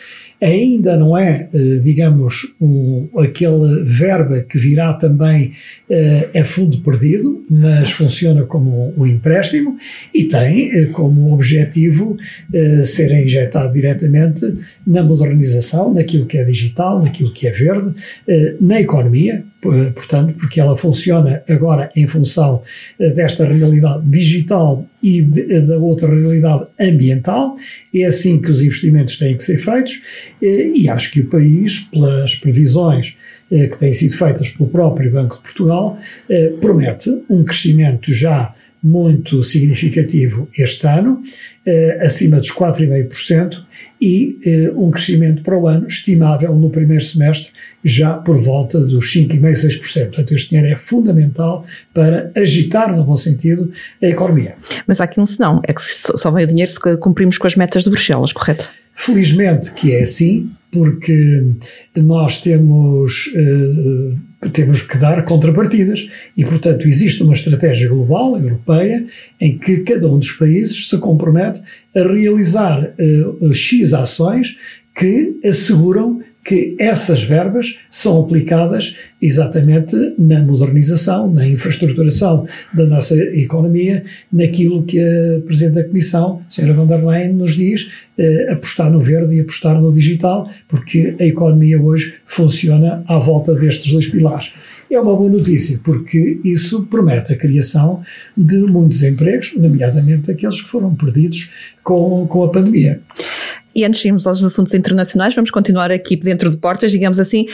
Ainda 0.40 0.96
não 0.96 1.16
é, 1.16 1.49
uh, 1.52 1.80
digamos, 1.80 2.54
um, 2.61 3.08
aquele 3.16 3.82
verba 3.85 4.40
que 4.40 4.58
virá 4.58 4.92
também 4.92 5.52
é 5.88 6.42
fundo 6.42 6.78
perdido, 6.80 7.44
mas 7.49 7.92
funciona 7.92 8.44
como 8.44 8.88
um, 8.88 9.02
um 9.02 9.06
empréstimo 9.06 9.76
e 10.12 10.25
tem 10.25 10.90
como 10.90 11.32
objetivo 11.32 12.16
ser 12.85 13.12
injetado 13.12 13.73
diretamente 13.73 14.58
na 14.85 15.04
modernização, 15.04 15.94
naquilo 15.94 16.26
que 16.26 16.38
é 16.38 16.44
digital, 16.44 17.02
naquilo 17.02 17.32
que 17.32 17.46
é 17.46 17.52
verde, 17.52 17.94
na 18.61 18.80
economia, 18.80 19.44
portanto, 19.94 20.35
porque 20.35 20.61
ela 20.61 20.76
funciona 20.76 21.42
agora 21.49 21.90
em 21.94 22.06
função 22.06 22.62
desta 22.99 23.44
realidade 23.44 24.04
digital 24.06 24.55
e 25.02 25.22
de, 25.22 25.60
da 25.62 25.78
outra 25.78 26.08
realidade 26.08 26.66
ambiental. 26.80 27.56
É 27.94 28.04
assim 28.04 28.40
que 28.40 28.50
os 28.50 28.62
investimentos 28.62 29.18
têm 29.18 29.36
que 29.36 29.42
ser 29.42 29.58
feitos 29.58 30.02
e 30.40 30.88
acho 30.88 31.10
que 31.10 31.20
o 31.20 31.26
país, 31.28 31.80
pelas 31.80 32.34
previsões 32.34 33.16
que 33.48 33.78
têm 33.78 33.92
sido 33.92 34.16
feitas 34.16 34.50
pelo 34.50 34.68
próprio 34.68 35.10
Banco 35.10 35.36
de 35.36 35.42
Portugal, 35.42 35.98
promete 36.60 37.10
um 37.30 37.44
crescimento 37.44 38.12
já 38.12 38.54
muito 38.83 39.42
significativo 39.42 40.49
este 40.56 40.87
ano, 40.87 41.23
acima 42.00 42.38
dos 42.38 42.52
4,5%, 42.52 43.64
e 44.00 44.38
eh, 44.45 44.73
um 44.76 44.90
crescimento 44.90 45.42
para 45.42 45.59
o 45.59 45.66
ano 45.66 45.87
estimável 45.87 46.54
no 46.54 46.71
primeiro 46.71 47.02
semestre 47.02 47.52
já 47.83 48.14
por 48.14 48.38
volta 48.38 48.78
dos 48.78 49.06
5,5%, 49.12 49.40
6%. 49.40 50.04
Portanto, 50.06 50.35
este 50.35 50.50
dinheiro 50.50 50.73
é 50.73 50.76
fundamental 50.76 51.64
para 51.95 52.30
agitar, 52.37 52.95
no 52.95 53.04
bom 53.04 53.16
sentido, 53.16 53.71
a 54.02 54.06
economia. 54.06 54.54
Mas 54.87 55.00
há 55.00 55.04
aqui 55.04 55.21
um 55.21 55.26
senão, 55.26 55.61
é 55.66 55.73
que 55.73 55.80
só 55.83 56.30
vem 56.30 56.45
o 56.45 56.47
dinheiro 56.47 56.71
se 56.71 56.78
cumprimos 56.99 57.38
com 57.38 57.47
as 57.47 57.56
metas 57.56 57.85
de 57.85 57.90
Bruxelas, 57.90 58.33
correto? 58.33 58.68
Felizmente 58.95 59.73
que 59.73 59.92
é 59.92 60.02
assim, 60.02 60.50
porque 60.71 61.45
nós 61.95 62.40
temos, 62.40 63.26
uh, 63.35 64.18
temos 64.50 64.82
que 64.82 64.98
dar 64.98 65.24
contrapartidas. 65.24 66.08
E, 66.36 66.44
portanto, 66.44 66.86
existe 66.86 67.22
uma 67.22 67.34
estratégia 67.34 67.88
global, 67.88 68.38
europeia, 68.38 69.06
em 69.40 69.58
que 69.58 69.78
cada 69.78 70.10
um 70.10 70.18
dos 70.18 70.32
países 70.32 70.88
se 70.88 70.98
compromete 70.98 71.62
a 71.94 72.02
realizar 72.02 72.94
uh, 72.98 73.54
X 73.54 73.92
ações 73.92 74.56
que 74.94 75.38
asseguram 75.44 76.22
que 76.46 76.76
essas 76.78 77.24
verbas 77.24 77.76
são 77.90 78.20
aplicadas 78.20 78.94
exatamente 79.20 79.96
na 80.16 80.40
modernização, 80.40 81.28
na 81.28 81.46
infraestruturação 81.48 82.46
da 82.72 82.86
nossa 82.86 83.16
economia, 83.16 84.04
naquilo 84.32 84.84
que 84.84 85.00
a 85.00 85.40
Presidente 85.44 85.74
da 85.74 85.84
Comissão, 85.84 86.42
Sra. 86.48 86.72
von 86.72 86.86
der 86.86 87.04
Leyen, 87.04 87.32
nos 87.32 87.56
diz, 87.56 87.88
eh, 88.16 88.52
apostar 88.52 88.90
no 88.90 89.00
verde 89.00 89.34
e 89.34 89.40
apostar 89.40 89.80
no 89.80 89.90
digital, 89.90 90.48
porque 90.68 91.16
a 91.18 91.24
economia 91.24 91.82
hoje 91.82 92.14
funciona 92.24 93.02
à 93.08 93.18
volta 93.18 93.52
destes 93.54 93.92
dois 93.92 94.06
pilares. 94.06 94.52
É 94.88 95.00
uma 95.00 95.16
boa 95.16 95.28
notícia, 95.28 95.80
porque 95.82 96.38
isso 96.44 96.84
promete 96.84 97.32
a 97.32 97.36
criação 97.36 98.02
de 98.36 98.58
muitos 98.58 99.02
empregos, 99.02 99.52
nomeadamente 99.56 100.30
aqueles 100.30 100.62
que 100.62 100.68
foram 100.68 100.94
perdidos 100.94 101.50
com, 101.82 102.24
com 102.28 102.44
a 102.44 102.48
pandemia. 102.48 103.00
E 103.76 103.85
antes 103.85 104.00
de 104.00 104.09
irmos 104.09 104.26
aos 104.26 104.42
assuntos 104.42 104.73
internacionais, 104.73 105.35
vamos 105.35 105.50
continuar 105.50 105.92
aqui 105.92 106.16
dentro 106.16 106.49
de 106.49 106.56
portas, 106.56 106.90
digamos 106.90 107.21
assim. 107.21 107.45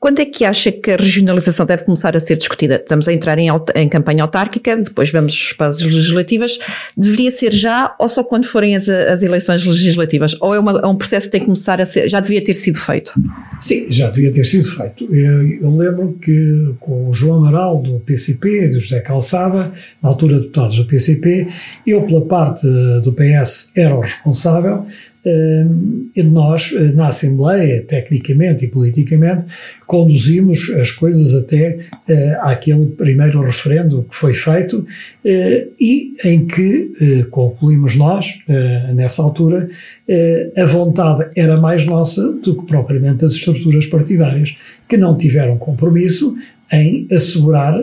Quando 0.00 0.20
é 0.20 0.24
que 0.24 0.44
acha 0.44 0.70
que 0.70 0.92
a 0.92 0.96
regionalização 0.96 1.66
deve 1.66 1.84
começar 1.84 2.16
a 2.16 2.20
ser 2.20 2.36
discutida? 2.36 2.76
Estamos 2.76 3.08
a 3.08 3.12
entrar 3.12 3.36
em, 3.36 3.48
em, 3.74 3.88
campanha 3.88 4.22
autárquica, 4.22 4.76
depois 4.76 5.10
vamos 5.10 5.52
para 5.54 5.66
as 5.66 5.80
legislativas. 5.80 6.56
Deveria 6.96 7.32
ser 7.32 7.52
já 7.52 7.94
ou 7.98 8.08
só 8.08 8.22
quando 8.22 8.46
forem 8.46 8.76
as, 8.76 8.88
as 8.88 9.22
eleições 9.22 9.64
legislativas? 9.66 10.36
Ou 10.40 10.54
é, 10.54 10.60
uma, 10.60 10.78
é, 10.78 10.86
um 10.86 10.94
processo 10.94 11.26
que 11.26 11.32
tem 11.32 11.40
que 11.40 11.46
começar 11.46 11.80
a 11.80 11.84
ser, 11.84 12.08
já 12.08 12.20
devia 12.20 12.42
ter 12.42 12.54
sido 12.54 12.78
feito? 12.78 13.12
Sim, 13.60 13.86
já 13.90 14.08
devia 14.08 14.30
ter 14.30 14.44
sido 14.44 14.70
feito. 14.70 15.04
Eu, 15.12 15.48
eu 15.62 15.76
lembro 15.76 16.16
que 16.22 16.74
com 16.78 17.10
o 17.10 17.12
João 17.12 17.38
Amaral 17.38 17.82
do 17.82 17.98
PCP 17.98 18.66
e 18.66 18.68
do 18.68 18.80
José 18.80 19.00
Calçada, 19.00 19.72
na 20.00 20.08
altura 20.08 20.38
deputados 20.38 20.76
do 20.76 20.84
PCP, 20.84 21.48
eu 21.84 22.02
pela 22.02 22.24
parte 22.24 22.64
do 23.02 23.12
PS 23.12 23.72
era 23.74 23.96
o 23.96 24.00
responsável 24.00 24.86
nós, 26.24 26.72
na 26.94 27.08
Assembleia, 27.08 27.82
tecnicamente 27.82 28.64
e 28.64 28.68
politicamente, 28.68 29.44
conduzimos 29.86 30.70
as 30.78 30.90
coisas 30.90 31.34
até 31.34 31.78
àquele 32.40 32.86
primeiro 32.86 33.40
referendo 33.42 34.06
que 34.08 34.14
foi 34.14 34.32
feito 34.32 34.86
e 35.24 36.14
em 36.24 36.46
que 36.46 37.26
concluímos 37.30 37.96
nós, 37.96 38.38
nessa 38.94 39.22
altura, 39.22 39.68
a 40.56 40.64
vontade 40.66 41.30
era 41.36 41.60
mais 41.60 41.84
nossa 41.84 42.32
do 42.32 42.56
que 42.56 42.66
propriamente 42.66 43.24
as 43.24 43.32
estruturas 43.32 43.86
partidárias, 43.86 44.56
que 44.88 44.96
não 44.96 45.16
tiveram 45.16 45.58
compromisso 45.58 46.36
em 46.70 47.06
assegurar 47.10 47.74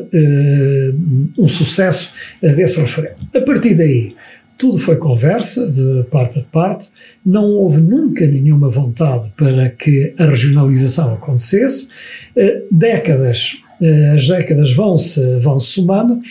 um 1.37 1.47
sucesso 1.47 2.11
desse 2.41 2.79
referendo. 2.79 3.15
A 3.33 3.41
partir 3.41 3.73
daí, 3.73 4.15
tudo 4.57 4.79
foi 4.79 4.95
conversa 4.95 5.67
de 5.67 6.03
parte 6.09 6.39
a 6.39 6.43
parte, 6.43 6.89
não 7.25 7.51
houve 7.51 7.81
nunca 7.81 8.25
nenhuma 8.25 8.69
vontade 8.69 9.31
para 9.35 9.69
que 9.69 10.13
a 10.17 10.25
regionalização 10.25 11.13
acontecesse. 11.13 11.89
Eh, 12.35 12.63
décadas, 12.71 13.57
eh, 13.81 14.11
as 14.15 14.27
décadas 14.27 14.71
vão-se 14.71 15.19
vão 15.39 15.59
-se 15.59 15.67
somando 15.67 16.21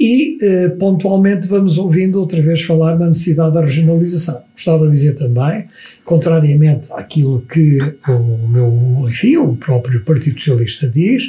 e 0.00 0.38
eh, 0.40 0.68
pontualmente 0.70 1.46
vamos 1.46 1.76
ouvindo 1.76 2.18
outra 2.18 2.40
vez 2.40 2.62
falar 2.62 2.96
da 2.96 3.06
necessidade 3.06 3.52
da 3.52 3.60
regionalização. 3.60 4.42
Gostava 4.54 4.86
de 4.86 4.92
dizer 4.92 5.12
também, 5.14 5.66
contrariamente 6.04 6.88
àquilo 6.92 7.42
que 7.42 7.78
o 8.08 8.48
meu, 8.48 9.06
enfim, 9.10 9.36
o 9.36 9.56
próprio 9.56 10.02
Partido 10.04 10.38
Socialista 10.38 10.88
diz, 10.88 11.24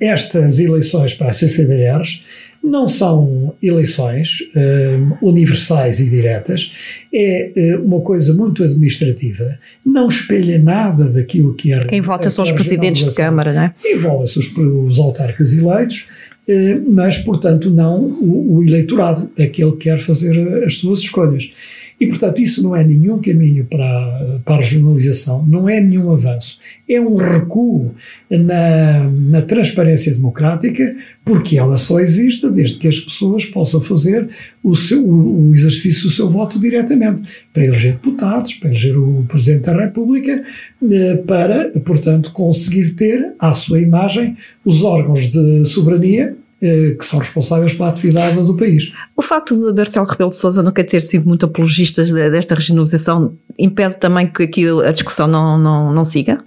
estas 0.00 0.60
eleições 0.60 1.14
para 1.14 1.30
as 1.30 1.36
CCDRs 1.36 2.22
não 2.66 2.88
são 2.88 3.54
eleições 3.62 4.40
uh, 4.40 5.18
universais 5.22 6.00
e 6.00 6.10
diretas, 6.10 6.72
é 7.12 7.76
uh, 7.76 7.84
uma 7.84 8.00
coisa 8.00 8.34
muito 8.34 8.62
administrativa, 8.62 9.58
não 9.84 10.08
espelha 10.08 10.58
nada 10.58 11.04
daquilo 11.04 11.54
que 11.54 11.72
é. 11.72 11.78
Quem 11.78 12.00
vota 12.00 12.28
são 12.28 12.42
os 12.44 12.52
presidentes 12.52 13.04
de 13.04 13.14
Câmara, 13.14 13.52
não 13.52 13.62
é? 13.62 13.74
Envolve-se 13.84 14.38
os, 14.38 14.56
os 14.56 14.98
autarcas 14.98 15.52
eleitos, 15.52 16.08
uh, 16.48 16.90
mas, 16.90 17.18
portanto, 17.18 17.70
não 17.70 18.00
o, 18.00 18.56
o 18.56 18.64
eleitorado, 18.64 19.30
aquele 19.38 19.72
que 19.72 19.88
quer 19.88 19.98
fazer 19.98 20.64
as 20.64 20.78
suas 20.78 21.00
escolhas. 21.00 21.52
E, 21.98 22.06
portanto, 22.06 22.40
isso 22.40 22.62
não 22.62 22.76
é 22.76 22.84
nenhum 22.84 23.18
caminho 23.18 23.64
para, 23.64 24.40
para 24.44 24.56
a 24.56 24.58
regionalização, 24.58 25.46
não 25.46 25.66
é 25.66 25.80
nenhum 25.80 26.12
avanço. 26.12 26.58
É 26.86 27.00
um 27.00 27.16
recuo 27.16 27.94
na, 28.30 29.10
na 29.10 29.40
transparência 29.40 30.12
democrática, 30.12 30.94
porque 31.24 31.58
ela 31.58 31.78
só 31.78 31.98
existe 31.98 32.50
desde 32.50 32.78
que 32.78 32.86
as 32.86 33.00
pessoas 33.00 33.46
possam 33.46 33.80
fazer 33.80 34.28
o, 34.62 34.76
seu, 34.76 35.02
o, 35.02 35.48
o 35.48 35.54
exercício 35.54 36.02
do 36.02 36.10
seu 36.10 36.30
voto 36.30 36.60
diretamente, 36.60 37.22
para 37.52 37.64
eleger 37.64 37.92
deputados, 37.92 38.52
para 38.54 38.68
eleger 38.68 38.96
o 38.98 39.24
Presidente 39.26 39.64
da 39.64 39.84
República, 39.84 40.44
eh, 40.90 41.16
para, 41.26 41.70
portanto, 41.80 42.30
conseguir 42.32 42.90
ter 42.90 43.32
à 43.38 43.54
sua 43.54 43.80
imagem 43.80 44.36
os 44.64 44.84
órgãos 44.84 45.30
de 45.30 45.64
soberania 45.64 46.36
que 46.60 47.04
são 47.04 47.18
responsáveis 47.18 47.74
pela 47.74 47.90
atividade 47.90 48.36
do 48.36 48.56
país. 48.56 48.92
O 49.14 49.22
facto 49.22 49.54
de 49.54 49.72
Marcelo 49.72 50.06
Rebelo 50.06 50.30
de 50.30 50.36
Sousa 50.36 50.62
nunca 50.62 50.82
ter 50.82 51.00
sido 51.00 51.26
muito 51.26 51.44
apologista 51.44 52.02
desta 52.30 52.54
regionalização 52.54 53.34
impede 53.58 53.96
também 53.96 54.26
que 54.26 54.44
aqui 54.44 54.66
a 54.66 54.90
discussão 54.90 55.26
não, 55.26 55.58
não, 55.58 55.92
não 55.92 56.04
siga? 56.04 56.42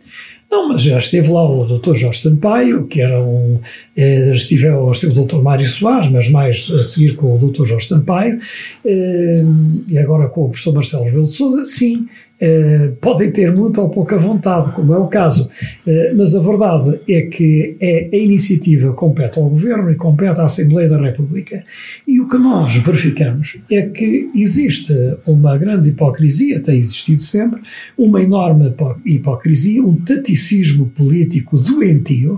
Não, 0.52 0.68
mas 0.68 0.82
já 0.82 0.98
esteve 0.98 1.30
lá 1.30 1.48
o 1.48 1.78
Dr. 1.78 1.94
Jorge 1.94 2.22
Sampaio, 2.22 2.88
que 2.88 3.00
era 3.02 3.22
um. 3.22 3.60
Eh, 3.96 4.32
estive, 4.32 4.68
esteve 4.92 5.20
o 5.20 5.26
Dr. 5.26 5.44
Mário 5.44 5.68
Soares, 5.68 6.10
mas 6.10 6.28
mais 6.28 6.72
a 6.72 6.82
seguir 6.82 7.16
com 7.16 7.36
o 7.36 7.38
Dr. 7.38 7.66
Jorge 7.66 7.86
Sampaio, 7.86 8.40
eh, 8.84 9.44
e 9.88 9.98
agora 10.00 10.28
com 10.28 10.46
o 10.46 10.50
professor 10.50 10.74
Marcelo 10.74 11.04
Rebelo 11.04 11.24
de 11.24 11.30
Sousa. 11.30 11.66
Sim, 11.66 12.08
eh, 12.42 12.92
podem 13.02 13.32
ter 13.32 13.54
muita 13.54 13.82
ou 13.82 13.90
pouca 13.90 14.18
vontade, 14.18 14.72
como 14.72 14.94
é 14.94 14.98
o 14.98 15.08
caso, 15.08 15.50
eh, 15.86 16.14
mas 16.16 16.34
a 16.34 16.40
verdade 16.40 17.00
é 17.08 17.24
que 17.24 17.76
é, 17.80 18.10
a 18.14 18.18
iniciativa 18.18 18.94
compete 18.94 19.38
ao 19.38 19.50
Governo 19.50 19.92
e 19.92 19.96
compete 19.96 20.40
à 20.40 20.46
Assembleia 20.46 20.88
da 20.88 21.02
República. 21.02 21.64
E 22.08 22.20
o 22.22 22.28
que 22.28 22.38
nós 22.38 22.76
verificamos 22.78 23.60
é 23.70 23.82
que 23.82 24.30
existe 24.34 24.94
uma 25.28 25.58
grande 25.58 25.90
hipocrisia, 25.90 26.62
tem 26.62 26.80
existido 26.80 27.24
sempre, 27.24 27.62
uma 27.98 28.22
enorme 28.22 28.74
hipocrisia, 29.06 29.84
um 29.84 29.96
taticismo 29.98 30.88
político 30.96 31.58
doentio 31.58 32.38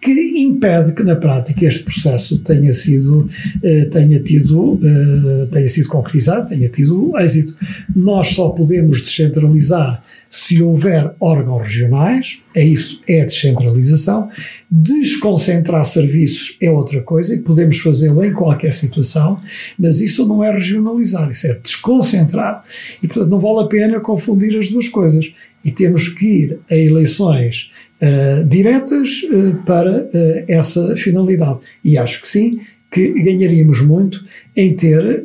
que 0.00 0.40
impede 0.40 0.94
que 0.94 1.02
na 1.02 1.14
prática 1.14 1.66
este 1.66 1.84
processo 1.84 2.38
tenha 2.38 2.72
sido 2.72 3.28
eh, 3.62 3.84
tenha 3.84 4.18
tido 4.20 4.80
eh, 4.82 5.46
tenha 5.52 5.68
sido 5.68 5.88
concretizado, 5.88 6.48
tenha 6.48 6.68
tido 6.68 7.12
êxito. 7.18 7.54
Nós 7.94 8.28
só 8.28 8.48
podemos 8.48 9.02
descentralizar 9.02 10.02
se 10.30 10.62
houver 10.62 11.12
órgãos 11.18 11.62
regionais, 11.62 12.38
é 12.54 12.64
isso, 12.64 13.02
é 13.06 13.24
descentralização. 13.24 14.30
Desconcentrar 14.70 15.84
serviços 15.84 16.56
é 16.60 16.70
outra 16.70 17.02
coisa 17.02 17.34
e 17.34 17.40
podemos 17.40 17.78
fazê-lo 17.80 18.24
em 18.24 18.32
qualquer 18.32 18.72
situação, 18.72 19.40
mas 19.76 20.00
isso 20.00 20.26
não 20.26 20.42
é 20.44 20.52
regionalizar, 20.52 21.28
isso 21.30 21.48
é 21.48 21.54
desconcentrar. 21.54 22.64
E 23.02 23.08
portanto 23.08 23.28
não 23.28 23.40
vale 23.40 23.64
a 23.64 23.68
pena 23.68 24.00
confundir 24.00 24.56
as 24.56 24.68
duas 24.68 24.88
coisas. 24.88 25.34
E 25.62 25.70
temos 25.70 26.08
que 26.08 26.24
ir 26.24 26.58
a 26.70 26.76
eleições 26.76 27.70
uh, 28.00 28.44
diretas 28.44 29.22
uh, 29.24 29.56
para 29.64 30.02
uh, 30.02 30.44
essa 30.48 30.96
finalidade. 30.96 31.58
E 31.84 31.98
acho 31.98 32.20
que 32.20 32.28
sim, 32.28 32.60
que 32.90 33.12
ganharíamos 33.22 33.80
muito 33.82 34.24
em 34.56 34.74
ter 34.74 35.24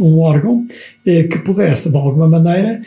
um 0.00 0.18
órgão 0.18 0.66
que 1.04 1.38
pudesse, 1.40 1.90
de 1.90 1.96
alguma 1.98 2.26
maneira, 2.26 2.80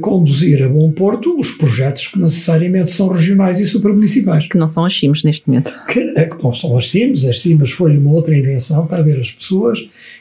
conduzir 0.00 0.64
a 0.64 0.68
bom 0.68 0.90
porto 0.90 1.38
os 1.38 1.52
projetos 1.52 2.08
que 2.08 2.18
necessariamente 2.18 2.90
são 2.90 3.06
regionais 3.06 3.60
e 3.60 3.66
supramunicipais. 3.66 4.48
Que 4.48 4.58
não 4.58 4.66
são 4.66 4.84
as 4.84 4.98
CIMs 4.98 5.22
neste 5.22 5.48
momento. 5.48 5.72
Que, 5.86 6.12
que 6.12 6.42
não 6.42 6.52
são 6.52 6.76
as 6.76 6.90
CIMs, 6.90 7.24
as 7.24 7.40
CIMs 7.40 7.70
foi 7.70 7.96
uma 7.96 8.10
outra 8.10 8.36
invenção, 8.36 8.82
está 8.82 8.96
a 8.96 9.02
ver, 9.02 9.20
as 9.20 9.30
pessoas 9.30 9.78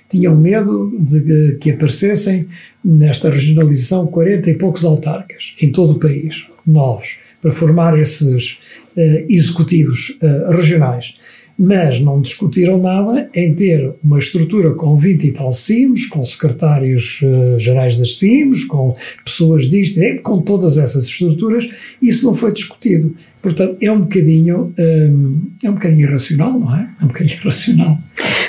tinham 0.08 0.36
medo 0.36 0.95
de 1.00 1.58
que 1.60 1.71
aparecessem 1.71 2.45
nesta 2.84 3.32
regionalização 3.32 4.06
40 4.06 4.52
e 4.52 4.56
poucos 4.56 4.86
autarcas 4.86 5.56
em 5.60 5.71
todo 5.71 5.93
o 5.93 6.00
país, 6.00 6.45
novos 6.63 7.17
para 7.41 7.52
formar 7.52 7.98
esses 7.98 8.60
uh, 8.95 9.26
executivos 9.30 10.17
uh, 10.21 10.52
regionais. 10.52 11.15
Mas 11.58 12.02
não 12.02 12.19
discutiram 12.19 12.78
nada 12.78 13.30
em 13.34 13.54
ter 13.54 13.93
uma 14.04 14.19
estrutura 14.19 14.74
com 14.74 14.98
20 14.98 15.24
e 15.24 15.32
tal 15.32 15.54
CIMs, 15.54 16.06
com 16.06 16.26
secretários 16.26 17.21
uh, 17.21 17.58
gerais 17.58 17.98
das 17.98 18.17
CIMs, 18.17 18.65
com 18.65 18.95
pessoas 19.24 19.69
disto, 19.69 20.00
com 20.21 20.41
todas 20.41 20.78
essas 20.78 21.06
estruturas, 21.06 21.95
isso 22.02 22.26
não 22.26 22.36
foi 22.36 22.52
discutido. 22.52 23.15
Portanto, 23.45 23.77
é 23.79 23.91
um 23.91 24.01
bocadinho, 24.01 24.73
um, 24.75 25.51
é 25.63 25.69
um 25.69 25.73
bocadinho 25.73 26.08
irracional, 26.08 26.60
não 26.60 26.75
é? 26.75 26.89
É 26.99 27.03
um 27.03 27.08
bocadinho 27.10 27.38
irracional. 27.39 27.99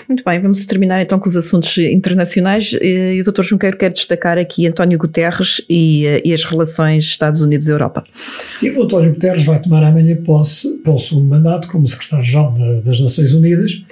Muito 0.08 0.24
bem, 0.24 0.40
vamos 0.40 0.64
terminar 0.64 1.02
então 1.02 1.18
com 1.18 1.28
os 1.28 1.36
assuntos 1.36 1.76
internacionais 1.76 2.72
e 2.80 3.20
o 3.20 3.30
Dr. 3.30 3.42
Junqueiro 3.42 3.76
quer 3.76 3.92
destacar 3.92 4.38
aqui 4.38 4.66
António 4.66 4.96
Guterres 4.96 5.60
e, 5.68 6.22
e 6.24 6.32
as 6.32 6.44
relações 6.44 7.04
Estados 7.04 7.42
Unidos-Europa. 7.42 8.04
Sim, 8.52 8.70
o 8.70 8.84
António 8.84 9.12
Guterres 9.12 9.44
vai 9.44 9.60
tomar 9.60 9.84
amanhã 9.84 10.16
posse 10.16 10.78
para 10.78 10.94
o 10.94 10.98
segundo 10.98 11.26
mandato 11.26 11.68
como 11.68 11.86
secretário-geral 11.86 12.54
das 12.82 12.98
Nações 13.00 13.34
Unidas. 13.34 13.84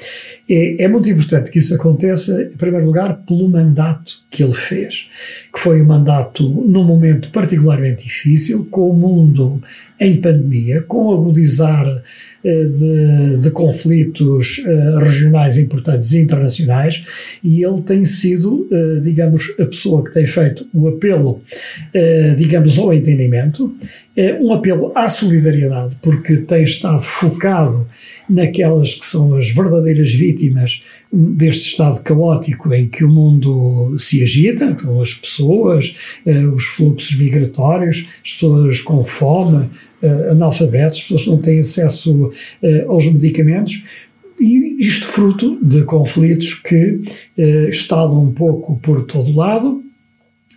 É, 0.48 0.84
é, 0.84 0.88
muito 0.88 1.08
importante 1.08 1.50
que 1.50 1.58
isso 1.58 1.74
aconteça, 1.74 2.42
em 2.42 2.56
primeiro 2.56 2.84
lugar, 2.84 3.16
pelo 3.26 3.48
mandato 3.48 4.22
que 4.30 4.42
ele 4.42 4.52
fez, 4.52 5.08
que 5.52 5.58
foi 5.58 5.80
um 5.80 5.86
mandato 5.86 6.46
num 6.46 6.84
momento 6.84 7.30
particularmente 7.30 8.04
difícil, 8.04 8.66
com 8.70 8.90
o 8.90 8.92
mundo 8.92 9.62
em 9.98 10.20
pandemia, 10.20 10.82
com 10.82 11.12
agudizar 11.12 12.02
eh, 12.44 12.64
de, 12.64 13.38
de, 13.38 13.50
conflitos 13.52 14.58
uh, 14.58 14.98
regionais 14.98 15.56
importantes 15.56 16.12
e 16.12 16.18
internacionais, 16.18 17.02
e 17.42 17.64
ele 17.64 17.80
tem 17.80 18.04
sido, 18.04 18.68
uh, 18.70 19.00
digamos, 19.00 19.54
a 19.58 19.64
pessoa 19.64 20.04
que 20.04 20.12
tem 20.12 20.26
feito 20.26 20.66
o 20.74 20.88
apelo, 20.88 21.40
uh, 21.94 22.36
digamos, 22.36 22.78
ao 22.78 22.92
entendimento, 22.92 23.74
um 24.40 24.52
apelo 24.52 24.92
à 24.94 25.08
solidariedade, 25.08 25.96
porque 26.00 26.36
tem 26.36 26.62
estado 26.62 27.02
focado 27.02 27.86
naquelas 28.28 28.94
que 28.94 29.04
são 29.04 29.34
as 29.34 29.50
verdadeiras 29.50 30.12
vítimas 30.12 30.84
deste 31.12 31.70
estado 31.70 32.00
caótico 32.02 32.72
em 32.72 32.88
que 32.88 33.04
o 33.04 33.10
mundo 33.10 33.96
se 33.98 34.22
agita, 34.22 34.66
então 34.66 35.00
as 35.00 35.14
pessoas, 35.14 36.20
os 36.54 36.64
fluxos 36.64 37.16
migratórios, 37.16 38.06
as 38.24 38.34
pessoas 38.34 38.80
com 38.80 39.04
fome, 39.04 39.68
uh, 40.02 40.30
analfabetos, 40.30 41.02
pessoas 41.02 41.22
que 41.22 41.30
não 41.30 41.38
têm 41.38 41.60
acesso 41.60 42.26
uh, 42.26 42.90
aos 42.90 43.06
medicamentos, 43.06 43.84
e 44.40 44.76
isto 44.84 45.06
fruto 45.06 45.58
de 45.62 45.82
conflitos 45.82 46.54
que 46.54 47.02
uh, 47.38 47.68
estalam 47.68 48.22
um 48.22 48.32
pouco 48.32 48.76
por 48.80 49.04
todo 49.04 49.34
lado 49.34 49.83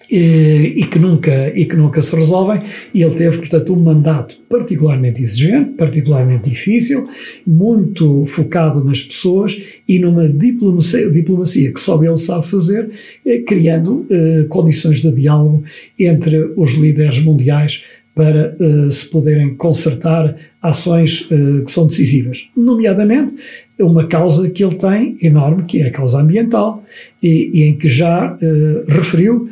e, 0.10 0.86
que 0.90 0.98
nunca, 1.00 1.52
e 1.56 1.66
que 1.66 1.76
nunca 1.76 2.02
se 2.02 2.16
resolvem, 2.16 2.62
e 2.94 3.04
ele 3.04 3.16
teve, 3.16 3.38
portanto, 3.38 3.74
um 3.74 3.80
mandato 3.80 4.38
particularmente 4.50 5.22
exigente, 5.22 5.72
particularmente 5.72 6.50
difícil, 6.50 7.08
muito 7.46 8.26
focado 8.26 8.84
nas 8.84 9.02
pessoas 9.02 9.58
e 9.88 10.00
numa 10.00 10.28
diplomacia, 10.28 11.10
diplomacia 11.10 11.72
que 11.74 11.80
só 11.80 12.02
ele 12.04 12.18
sabe 12.18 12.48
fazer, 12.48 12.90
eh, 13.26 13.40
criando 13.40 14.06
eh, 14.10 14.46
condições 14.50 15.02
de 15.02 15.12
diálogo 15.12 15.64
entre 16.00 16.54
os 16.56 16.74
líderes 16.74 17.20
mundiais 17.20 17.84
para 18.18 18.58
uh, 18.60 18.90
se 18.90 19.06
poderem 19.06 19.54
consertar 19.54 20.36
ações 20.60 21.30
uh, 21.30 21.64
que 21.64 21.72
são 21.72 21.86
decisivas. 21.86 22.50
Nomeadamente, 22.58 23.36
uma 23.80 24.08
causa 24.08 24.50
que 24.50 24.64
ele 24.64 24.74
tem 24.74 25.16
enorme, 25.22 25.66
que 25.66 25.84
é 25.84 25.88
a 25.88 25.92
causa 25.92 26.20
ambiental, 26.20 26.84
e, 27.22 27.52
e 27.54 27.64
em 27.66 27.78
que 27.78 27.88
já 27.88 28.34
uh, 28.34 28.92
referiu 28.92 29.48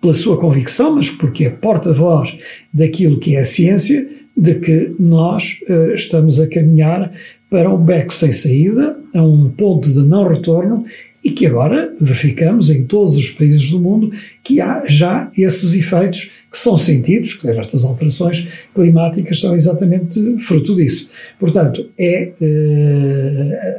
pela 0.00 0.14
sua 0.14 0.38
convicção, 0.38 0.94
mas 0.94 1.10
porque 1.10 1.46
é 1.46 1.50
porta-voz 1.50 2.36
daquilo 2.72 3.18
que 3.18 3.36
é 3.36 3.40
a 3.40 3.44
ciência, 3.44 4.06
de 4.36 4.56
que 4.56 4.94
nós 4.98 5.60
uh, 5.68 5.94
estamos 5.94 6.40
a 6.40 6.48
caminhar 6.48 7.12
para 7.48 7.72
um 7.72 7.78
beco 7.78 8.12
sem 8.12 8.32
saída, 8.32 8.98
a 9.14 9.22
um 9.22 9.48
ponto 9.48 9.92
de 9.92 10.00
não 10.00 10.28
retorno, 10.28 10.84
e 11.24 11.30
que 11.30 11.46
agora 11.46 11.94
verificamos 11.98 12.68
em 12.68 12.84
todos 12.84 13.16
os 13.16 13.30
países 13.30 13.70
do 13.70 13.80
mundo 13.80 14.12
que 14.42 14.60
há 14.60 14.82
já 14.86 15.30
esses 15.38 15.74
efeitos 15.74 16.32
que 16.50 16.58
são 16.58 16.76
sentidos, 16.76 17.32
que 17.32 17.48
estas 17.48 17.82
alterações 17.84 18.66
climáticas 18.74 19.40
são 19.40 19.54
exatamente 19.54 20.20
fruto 20.40 20.74
disso. 20.74 21.08
Portanto, 21.38 21.88
é 21.96 22.32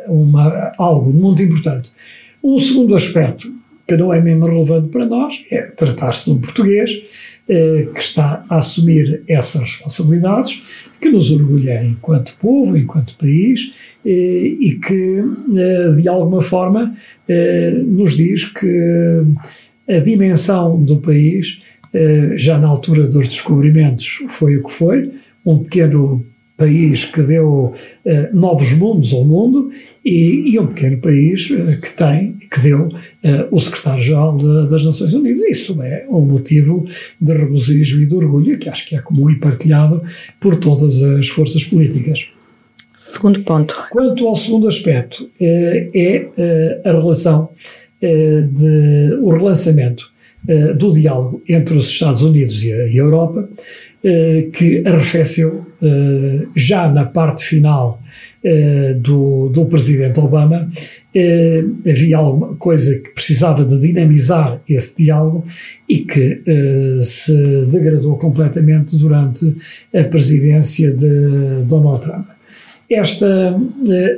uh, 0.07 0.11
uma, 0.11 0.71
algo 0.77 1.11
muito 1.11 1.43
importante. 1.43 1.91
Um 2.43 2.57
segundo 2.57 2.95
aspecto 2.95 3.53
que 3.87 3.95
não 3.97 4.13
é 4.13 4.21
menos 4.21 4.49
relevante 4.49 4.89
para 4.89 5.05
nós, 5.05 5.43
é 5.51 5.61
tratar-se 5.61 6.25
de 6.25 6.31
um 6.31 6.39
português 6.39 7.03
eh, 7.47 7.87
que 7.93 8.01
está 8.01 8.43
a 8.49 8.57
assumir 8.57 9.23
essas 9.27 9.61
responsabilidades, 9.61 10.63
que 10.99 11.09
nos 11.09 11.31
orgulha 11.31 11.83
enquanto 11.83 12.35
povo, 12.39 12.75
enquanto 12.75 13.15
país, 13.17 13.71
eh, 14.03 14.55
e 14.59 14.79
que, 14.83 15.23
eh, 15.57 16.01
de 16.01 16.07
alguma 16.07 16.41
forma, 16.41 16.95
eh, 17.27 17.71
nos 17.85 18.17
diz 18.17 18.45
que 18.45 19.23
a 19.87 19.99
dimensão 19.99 20.83
do 20.83 20.97
país, 20.97 21.61
eh, 21.93 22.31
já 22.35 22.57
na 22.57 22.67
altura 22.67 23.07
dos 23.07 23.27
descobrimentos, 23.27 24.23
foi 24.29 24.57
o 24.57 24.63
que 24.63 24.71
foi, 24.71 25.11
um 25.45 25.59
pequeno 25.59 26.25
país 26.57 27.05
que 27.05 27.21
deu 27.21 27.73
uh, 27.73 27.73
novos 28.33 28.71
mundos 28.73 29.13
ao 29.13 29.25
mundo 29.25 29.71
e, 30.03 30.53
e 30.53 30.59
um 30.59 30.67
pequeno 30.67 30.97
país 30.99 31.49
uh, 31.49 31.81
que 31.81 31.91
tem, 31.91 32.37
que 32.49 32.59
deu 32.61 32.87
uh, 32.87 32.91
o 33.51 33.59
secretário-geral 33.59 34.37
das 34.37 34.85
Nações 34.85 35.13
Unidas. 35.13 35.41
Isso 35.41 35.81
é 35.81 36.05
um 36.09 36.21
motivo 36.21 36.85
de 37.19 37.33
regozijo 37.33 38.01
e 38.01 38.05
de 38.05 38.15
orgulho 38.15 38.57
que 38.57 38.69
acho 38.69 38.87
que 38.87 38.95
é 38.95 39.01
comum 39.01 39.29
e 39.29 39.37
partilhado 39.37 40.01
por 40.39 40.55
todas 40.57 41.03
as 41.03 41.27
forças 41.27 41.65
políticas. 41.65 42.29
Segundo 42.95 43.43
ponto. 43.43 43.75
Quanto 43.91 44.25
ao 44.25 44.37
segundo 44.37 44.69
aspecto, 44.69 45.29
é 45.37 46.29
a 46.85 46.91
relação 46.91 47.49
de 48.01 49.19
o 49.21 49.29
relançamento 49.31 50.09
do 50.77 50.93
diálogo 50.93 51.41
entre 51.49 51.75
os 51.75 51.89
Estados 51.89 52.21
Unidos 52.21 52.63
e 52.63 52.71
a, 52.71 52.87
Europa, 52.87 53.49
eh, 53.49 53.84
que 54.53 54.83
arrefeceu 54.85 55.65
eh, 55.81 56.45
já 56.55 56.87
na 56.91 57.05
parte 57.05 57.43
final 57.43 57.99
eh, 58.43 58.93
do, 58.99 59.49
do 59.49 59.65
presidente 59.65 60.19
Obama. 60.19 60.69
havia 61.89 62.17
alguma 62.17 62.55
coisa 62.55 62.99
que 62.99 63.09
precisava 63.09 63.65
de 63.65 63.79
dinamizar 63.79 64.61
esse 64.69 64.97
diálogo 64.97 65.45
e 65.89 65.99
que 65.99 66.43
se 67.01 67.65
degradou 67.71 68.17
completamente 68.17 68.97
durante 68.97 69.55
a 69.93 70.03
presidência 70.03 70.91
de 70.91 71.63
Donald 71.65 72.01
Trump. 72.01 72.27
Esta 72.89 73.55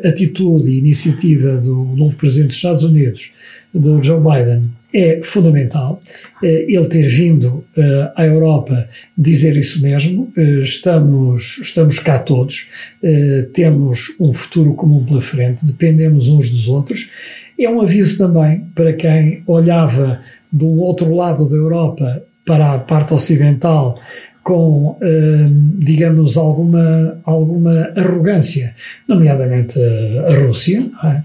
atitude 0.03 0.71
e 0.71 0.79
iniciativa 0.79 1.55
do 1.57 1.75
novo 1.95 2.15
presidente 2.15 2.47
dos 2.47 2.57
Estados 2.57 2.83
Unidos, 2.83 3.33
do 3.77 4.03
Joe 4.03 4.19
Biden, 4.19 4.69
é 4.93 5.21
fundamental 5.21 6.01
eh, 6.41 6.65
ele 6.67 6.87
ter 6.87 7.07
vindo 7.07 7.63
eh, 7.75 8.11
à 8.15 8.25
Europa 8.25 8.87
dizer 9.17 9.55
isso 9.57 9.81
mesmo. 9.81 10.31
Eh, 10.35 10.61
estamos, 10.61 11.59
estamos 11.61 11.99
cá 11.99 12.19
todos, 12.19 12.69
temos 13.53 14.15
um 14.19 14.33
futuro 14.33 14.73
comum 14.73 15.05
pela 15.05 15.21
frente, 15.21 15.65
dependemos 15.65 16.29
uns 16.29 16.49
dos 16.49 16.67
outros. 16.67 17.09
É 17.59 17.69
um 17.69 17.81
aviso 17.81 18.17
também 18.17 18.61
para 18.73 18.93
quem 18.93 19.43
olhava 19.45 20.21
do 20.51 20.67
outro 20.79 21.13
lado 21.13 21.47
da 21.47 21.55
Europa 21.55 22.23
para 22.45 22.73
a 22.73 22.79
parte 22.79 23.13
ocidental 23.13 23.99
com, 24.47 24.97
digamos, 25.77 26.37
alguma, 26.37 27.19
alguma 27.25 27.91
arrogância, 27.97 28.73
nomeadamente 29.05 29.77
a 30.25 30.45
Rússia. 30.45 30.79
Não, 30.79 31.09
é? 31.09 31.23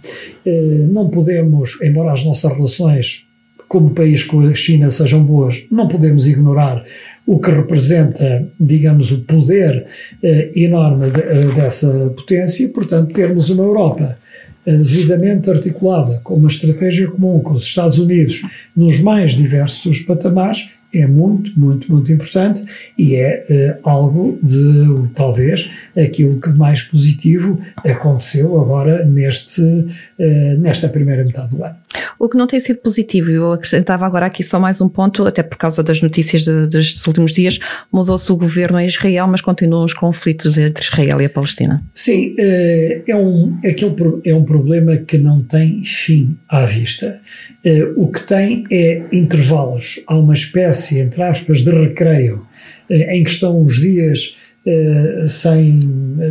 não 0.91 1.09
podemos, 1.09 1.81
embora 1.81 2.13
as 2.13 2.25
nossas 2.25 2.53
relações 2.53 3.25
como 3.69 3.91
país 3.91 4.25
com 4.25 4.41
a 4.41 4.55
China 4.55 4.91
sejam 4.91 5.23
boas, 5.23 5.65
não 5.71 5.87
podemos 5.87 6.27
ignorar 6.27 6.85
o 7.25 7.39
que 7.39 7.51
representa, 7.51 8.47
digamos, 8.61 9.13
o 9.13 9.23
poder 9.23 9.87
eh, 10.23 10.51
enorme 10.57 11.09
de, 11.11 11.21
eh, 11.21 11.55
dessa 11.55 12.13
potência, 12.15 12.69
portanto, 12.69 13.15
termos 13.15 13.49
uma 13.49 13.63
Europa 13.63 14.19
eh, 14.67 14.77
devidamente 14.77 15.49
articulada, 15.49 16.21
com 16.23 16.35
uma 16.35 16.49
estratégia 16.49 17.09
comum 17.09 17.41
com 17.41 17.55
os 17.55 17.65
Estados 17.65 17.99
Unidos 17.99 18.43
nos 18.77 19.01
mais 19.01 19.37
diversos 19.37 20.01
patamares, 20.01 20.69
é 20.93 21.07
muito, 21.07 21.59
muito, 21.59 21.91
muito 21.91 22.13
importante 22.13 22.65
e 22.99 23.17
é 23.17 23.79
uh, 23.85 23.89
algo 23.89 24.39
de, 24.43 25.09
talvez, 25.15 25.71
aquilo 25.97 26.41
que 26.41 26.51
de 26.51 26.59
mais 26.59 26.83
positivo 26.83 27.59
aconteceu 27.85 28.61
agora 28.61 29.05
neste, 29.05 29.63
uh, 29.63 30.59
nesta 30.59 30.89
primeira 30.89 31.25
metade 31.25 31.57
do 31.57 31.65
ano. 31.65 31.77
O 32.19 32.29
que 32.29 32.37
não 32.37 32.47
tem 32.47 32.61
sido 32.61 32.81
positivo, 32.81 33.31
eu 33.31 33.53
acrescentava 33.53 34.07
agora 34.07 34.27
aqui 34.27 34.43
só 34.43 34.59
mais 34.59 34.81
um 34.81 34.89
ponto, 34.89 35.27
até 35.27 35.43
por 35.43 35.59
causa 35.59 35.83
das 35.83 36.01
notícias 36.01 36.45
destes 36.69 37.07
últimos 37.07 37.33
dias, 37.33 37.59
mudou-se 37.93 38.31
o 38.31 38.37
governo 38.37 38.79
em 38.79 38.87
Israel, 38.87 39.27
mas 39.29 39.41
continuam 39.41 39.85
os 39.85 39.95
conflitos 39.95 40.57
entre 40.57 40.85
Israel 40.85 41.21
e 41.21 41.25
a 41.25 41.31
Palestina. 41.31 41.83
Sim, 41.95 42.35
eh, 42.39 43.03
é 43.07 43.17
um, 43.17 43.59
aquele, 43.65 43.95
é 44.25 44.35
um 44.35 44.45
problema 44.45 44.97
que 44.97 45.19
não 45.19 45.43
tem 45.43 45.83
fim 45.83 46.37
à 46.49 46.65
vista. 46.65 47.21
Eh, 47.65 47.93
o 47.97 48.09
que 48.09 48.23
tem 48.23 48.65
é 48.71 49.03
intervalos, 49.13 50.01
há 50.07 50.17
uma 50.17 50.35
espécie, 50.35 51.01
entre 51.01 51.23
aspas, 51.23 51.63
de 51.63 51.71
recreio, 51.71 52.43
eh, 52.89 53.17
em 53.17 53.25
que 53.25 53.31
estão 53.31 53.65
os 53.65 53.77
dias 53.81 54.37
eh, 54.67 55.25
sem 55.27 55.81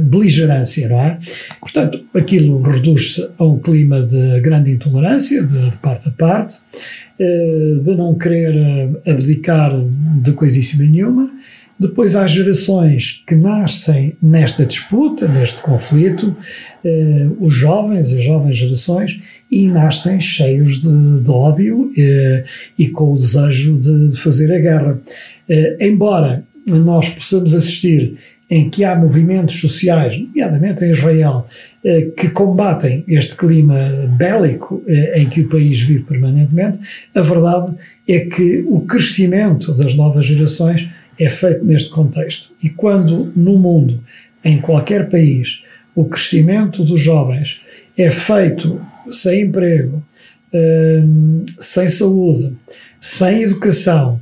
beligerância, 0.03 0.87
não 0.87 1.01
é? 1.01 1.19
Portanto, 1.59 2.03
aquilo 2.13 2.61
reduz-se 2.61 3.27
a 3.37 3.43
um 3.43 3.59
clima 3.59 4.01
de 4.01 4.39
grande 4.39 4.71
intolerância, 4.71 5.43
de, 5.43 5.71
de 5.71 5.77
parte 5.77 6.09
a 6.09 6.11
parte, 6.11 6.59
eh, 7.19 7.77
de 7.83 7.95
não 7.95 8.15
querer 8.15 8.89
abdicar 9.05 9.73
de 10.21 10.31
coisíssima 10.33 10.83
nenhuma. 10.83 11.31
Depois 11.81 12.15
há 12.15 12.27
gerações 12.27 13.23
que 13.25 13.33
nascem 13.33 14.15
nesta 14.21 14.63
disputa, 14.67 15.27
neste 15.27 15.63
conflito, 15.63 16.35
eh, 16.85 17.27
os 17.39 17.55
jovens, 17.55 18.13
as 18.13 18.23
jovens 18.23 18.55
gerações, 18.55 19.19
e 19.51 19.67
nascem 19.67 20.19
cheios 20.19 20.79
de, 20.83 21.23
de 21.23 21.31
ódio 21.31 21.91
eh, 21.97 22.43
e 22.77 22.87
com 22.87 23.11
o 23.11 23.17
desejo 23.17 23.79
de, 23.79 24.09
de 24.09 24.17
fazer 24.17 24.53
a 24.53 24.59
guerra. 24.59 25.01
Eh, 25.49 25.77
embora 25.81 26.43
nós 26.67 27.09
possamos 27.09 27.53
assistir 27.53 28.17
em 28.51 28.69
que 28.69 28.83
há 28.83 28.93
movimentos 28.93 29.61
sociais, 29.61 30.19
nomeadamente 30.19 30.83
em 30.83 30.91
Israel, 30.91 31.45
eh, 31.85 32.09
que 32.17 32.29
combatem 32.29 33.01
este 33.07 33.33
clima 33.33 34.13
bélico 34.17 34.83
eh, 34.85 35.21
em 35.21 35.29
que 35.29 35.39
o 35.39 35.47
país 35.47 35.79
vive 35.79 36.03
permanentemente, 36.03 36.77
a 37.15 37.21
verdade 37.21 37.73
é 38.05 38.19
que 38.19 38.61
o 38.67 38.81
crescimento 38.81 39.73
das 39.73 39.95
novas 39.95 40.25
gerações 40.25 40.89
é 41.17 41.29
feito 41.29 41.63
neste 41.63 41.89
contexto. 41.91 42.51
E 42.61 42.69
quando 42.69 43.31
no 43.37 43.57
mundo, 43.57 44.03
em 44.43 44.59
qualquer 44.59 45.07
país, 45.07 45.63
o 45.95 46.03
crescimento 46.03 46.83
dos 46.83 46.99
jovens 46.99 47.61
é 47.97 48.09
feito 48.09 48.81
sem 49.09 49.43
emprego, 49.43 50.03
eh, 50.51 51.01
sem 51.57 51.87
saúde, 51.87 52.53
sem 52.99 53.43
educação 53.43 54.19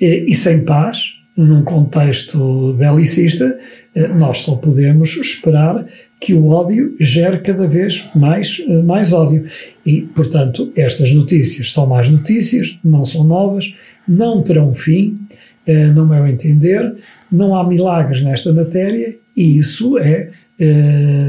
e 0.00 0.34
sem 0.34 0.64
paz, 0.64 1.17
num 1.44 1.62
contexto 1.62 2.74
belicista, 2.74 3.56
eh, 3.94 4.08
nós 4.08 4.40
só 4.40 4.56
podemos 4.56 5.16
esperar 5.16 5.86
que 6.20 6.34
o 6.34 6.48
ódio 6.48 6.96
gere 6.98 7.38
cada 7.38 7.68
vez 7.68 8.08
mais, 8.12 8.60
eh, 8.68 8.82
mais 8.82 9.12
ódio. 9.12 9.44
E, 9.86 10.02
portanto, 10.02 10.72
estas 10.74 11.12
notícias 11.12 11.72
são 11.72 11.86
mais 11.86 12.10
notícias, 12.10 12.76
não 12.84 13.04
são 13.04 13.22
novas, 13.22 13.72
não 14.06 14.42
terão 14.42 14.74
fim, 14.74 15.16
eh, 15.64 15.86
no 15.86 16.08
meu 16.08 16.26
entender, 16.26 16.96
não 17.30 17.54
há 17.54 17.66
milagres 17.66 18.20
nesta 18.20 18.52
matéria 18.52 19.16
e 19.36 19.58
isso 19.58 19.96
é, 19.98 20.30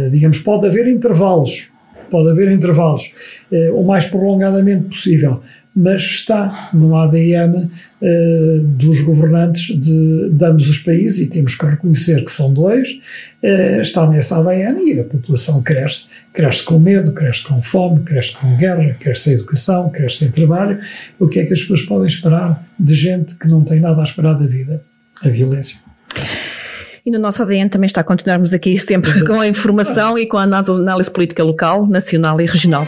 digamos, 0.09 0.39
pode 0.39 0.65
haver 0.65 0.87
intervalos, 0.87 1.69
pode 2.09 2.31
haver 2.31 2.51
intervalos 2.51 3.11
o 3.75 3.83
mais 3.83 4.07
prolongadamente 4.07 4.85
possível, 4.85 5.41
mas 5.75 6.01
está 6.01 6.69
no 6.73 6.95
ADN 6.95 7.69
uh, 8.01 8.63
dos 8.63 9.01
governantes 9.01 9.79
de, 9.79 10.29
de, 10.29 10.45
ambos 10.45 10.69
os 10.69 10.79
países 10.79 11.19
e 11.19 11.27
temos 11.27 11.55
que 11.55 11.65
reconhecer 11.65 12.23
que 12.23 12.31
são 12.31 12.53
dois, 12.53 12.99
uh, 13.43 13.81
está 13.81 14.07
nesse 14.07 14.33
ADN 14.33 14.81
e 14.83 14.99
a 14.99 15.03
população 15.03 15.61
cresce, 15.61 16.07
cresce 16.33 16.63
com 16.63 16.79
medo, 16.79 17.13
cresce 17.13 17.43
com 17.43 17.61
fome, 17.61 18.01
cresce 18.01 18.35
com 18.35 18.57
guerra, 18.57 18.95
cresce 18.99 19.23
sem 19.23 19.33
educação, 19.33 19.89
cresce 19.89 20.17
sem 20.17 20.31
trabalho. 20.31 20.79
O 21.19 21.27
que 21.27 21.39
é 21.39 21.45
que 21.45 21.53
as 21.53 21.61
pessoas 21.61 21.83
podem 21.83 22.07
esperar 22.07 22.63
de 22.79 22.95
gente 22.95 23.35
que 23.35 23.47
não 23.47 23.63
tem 23.63 23.79
nada 23.79 24.01
a 24.01 24.03
esperar 24.03 24.33
da 24.33 24.45
vida? 24.45 24.83
A 25.21 25.29
violência. 25.29 25.77
E 27.05 27.11
no 27.11 27.19
nosso 27.19 27.41
ADN 27.41 27.69
também 27.69 27.87
está 27.87 28.01
a 28.01 28.03
continuarmos 28.03 28.53
aqui 28.53 28.77
sempre 28.77 29.11
com 29.25 29.39
a 29.39 29.47
informação 29.47 30.17
e 30.17 30.25
com 30.27 30.37
a 30.37 30.43
análise 30.43 31.11
política 31.11 31.43
local, 31.43 31.87
nacional 31.87 32.39
e 32.41 32.45
regional. 32.45 32.87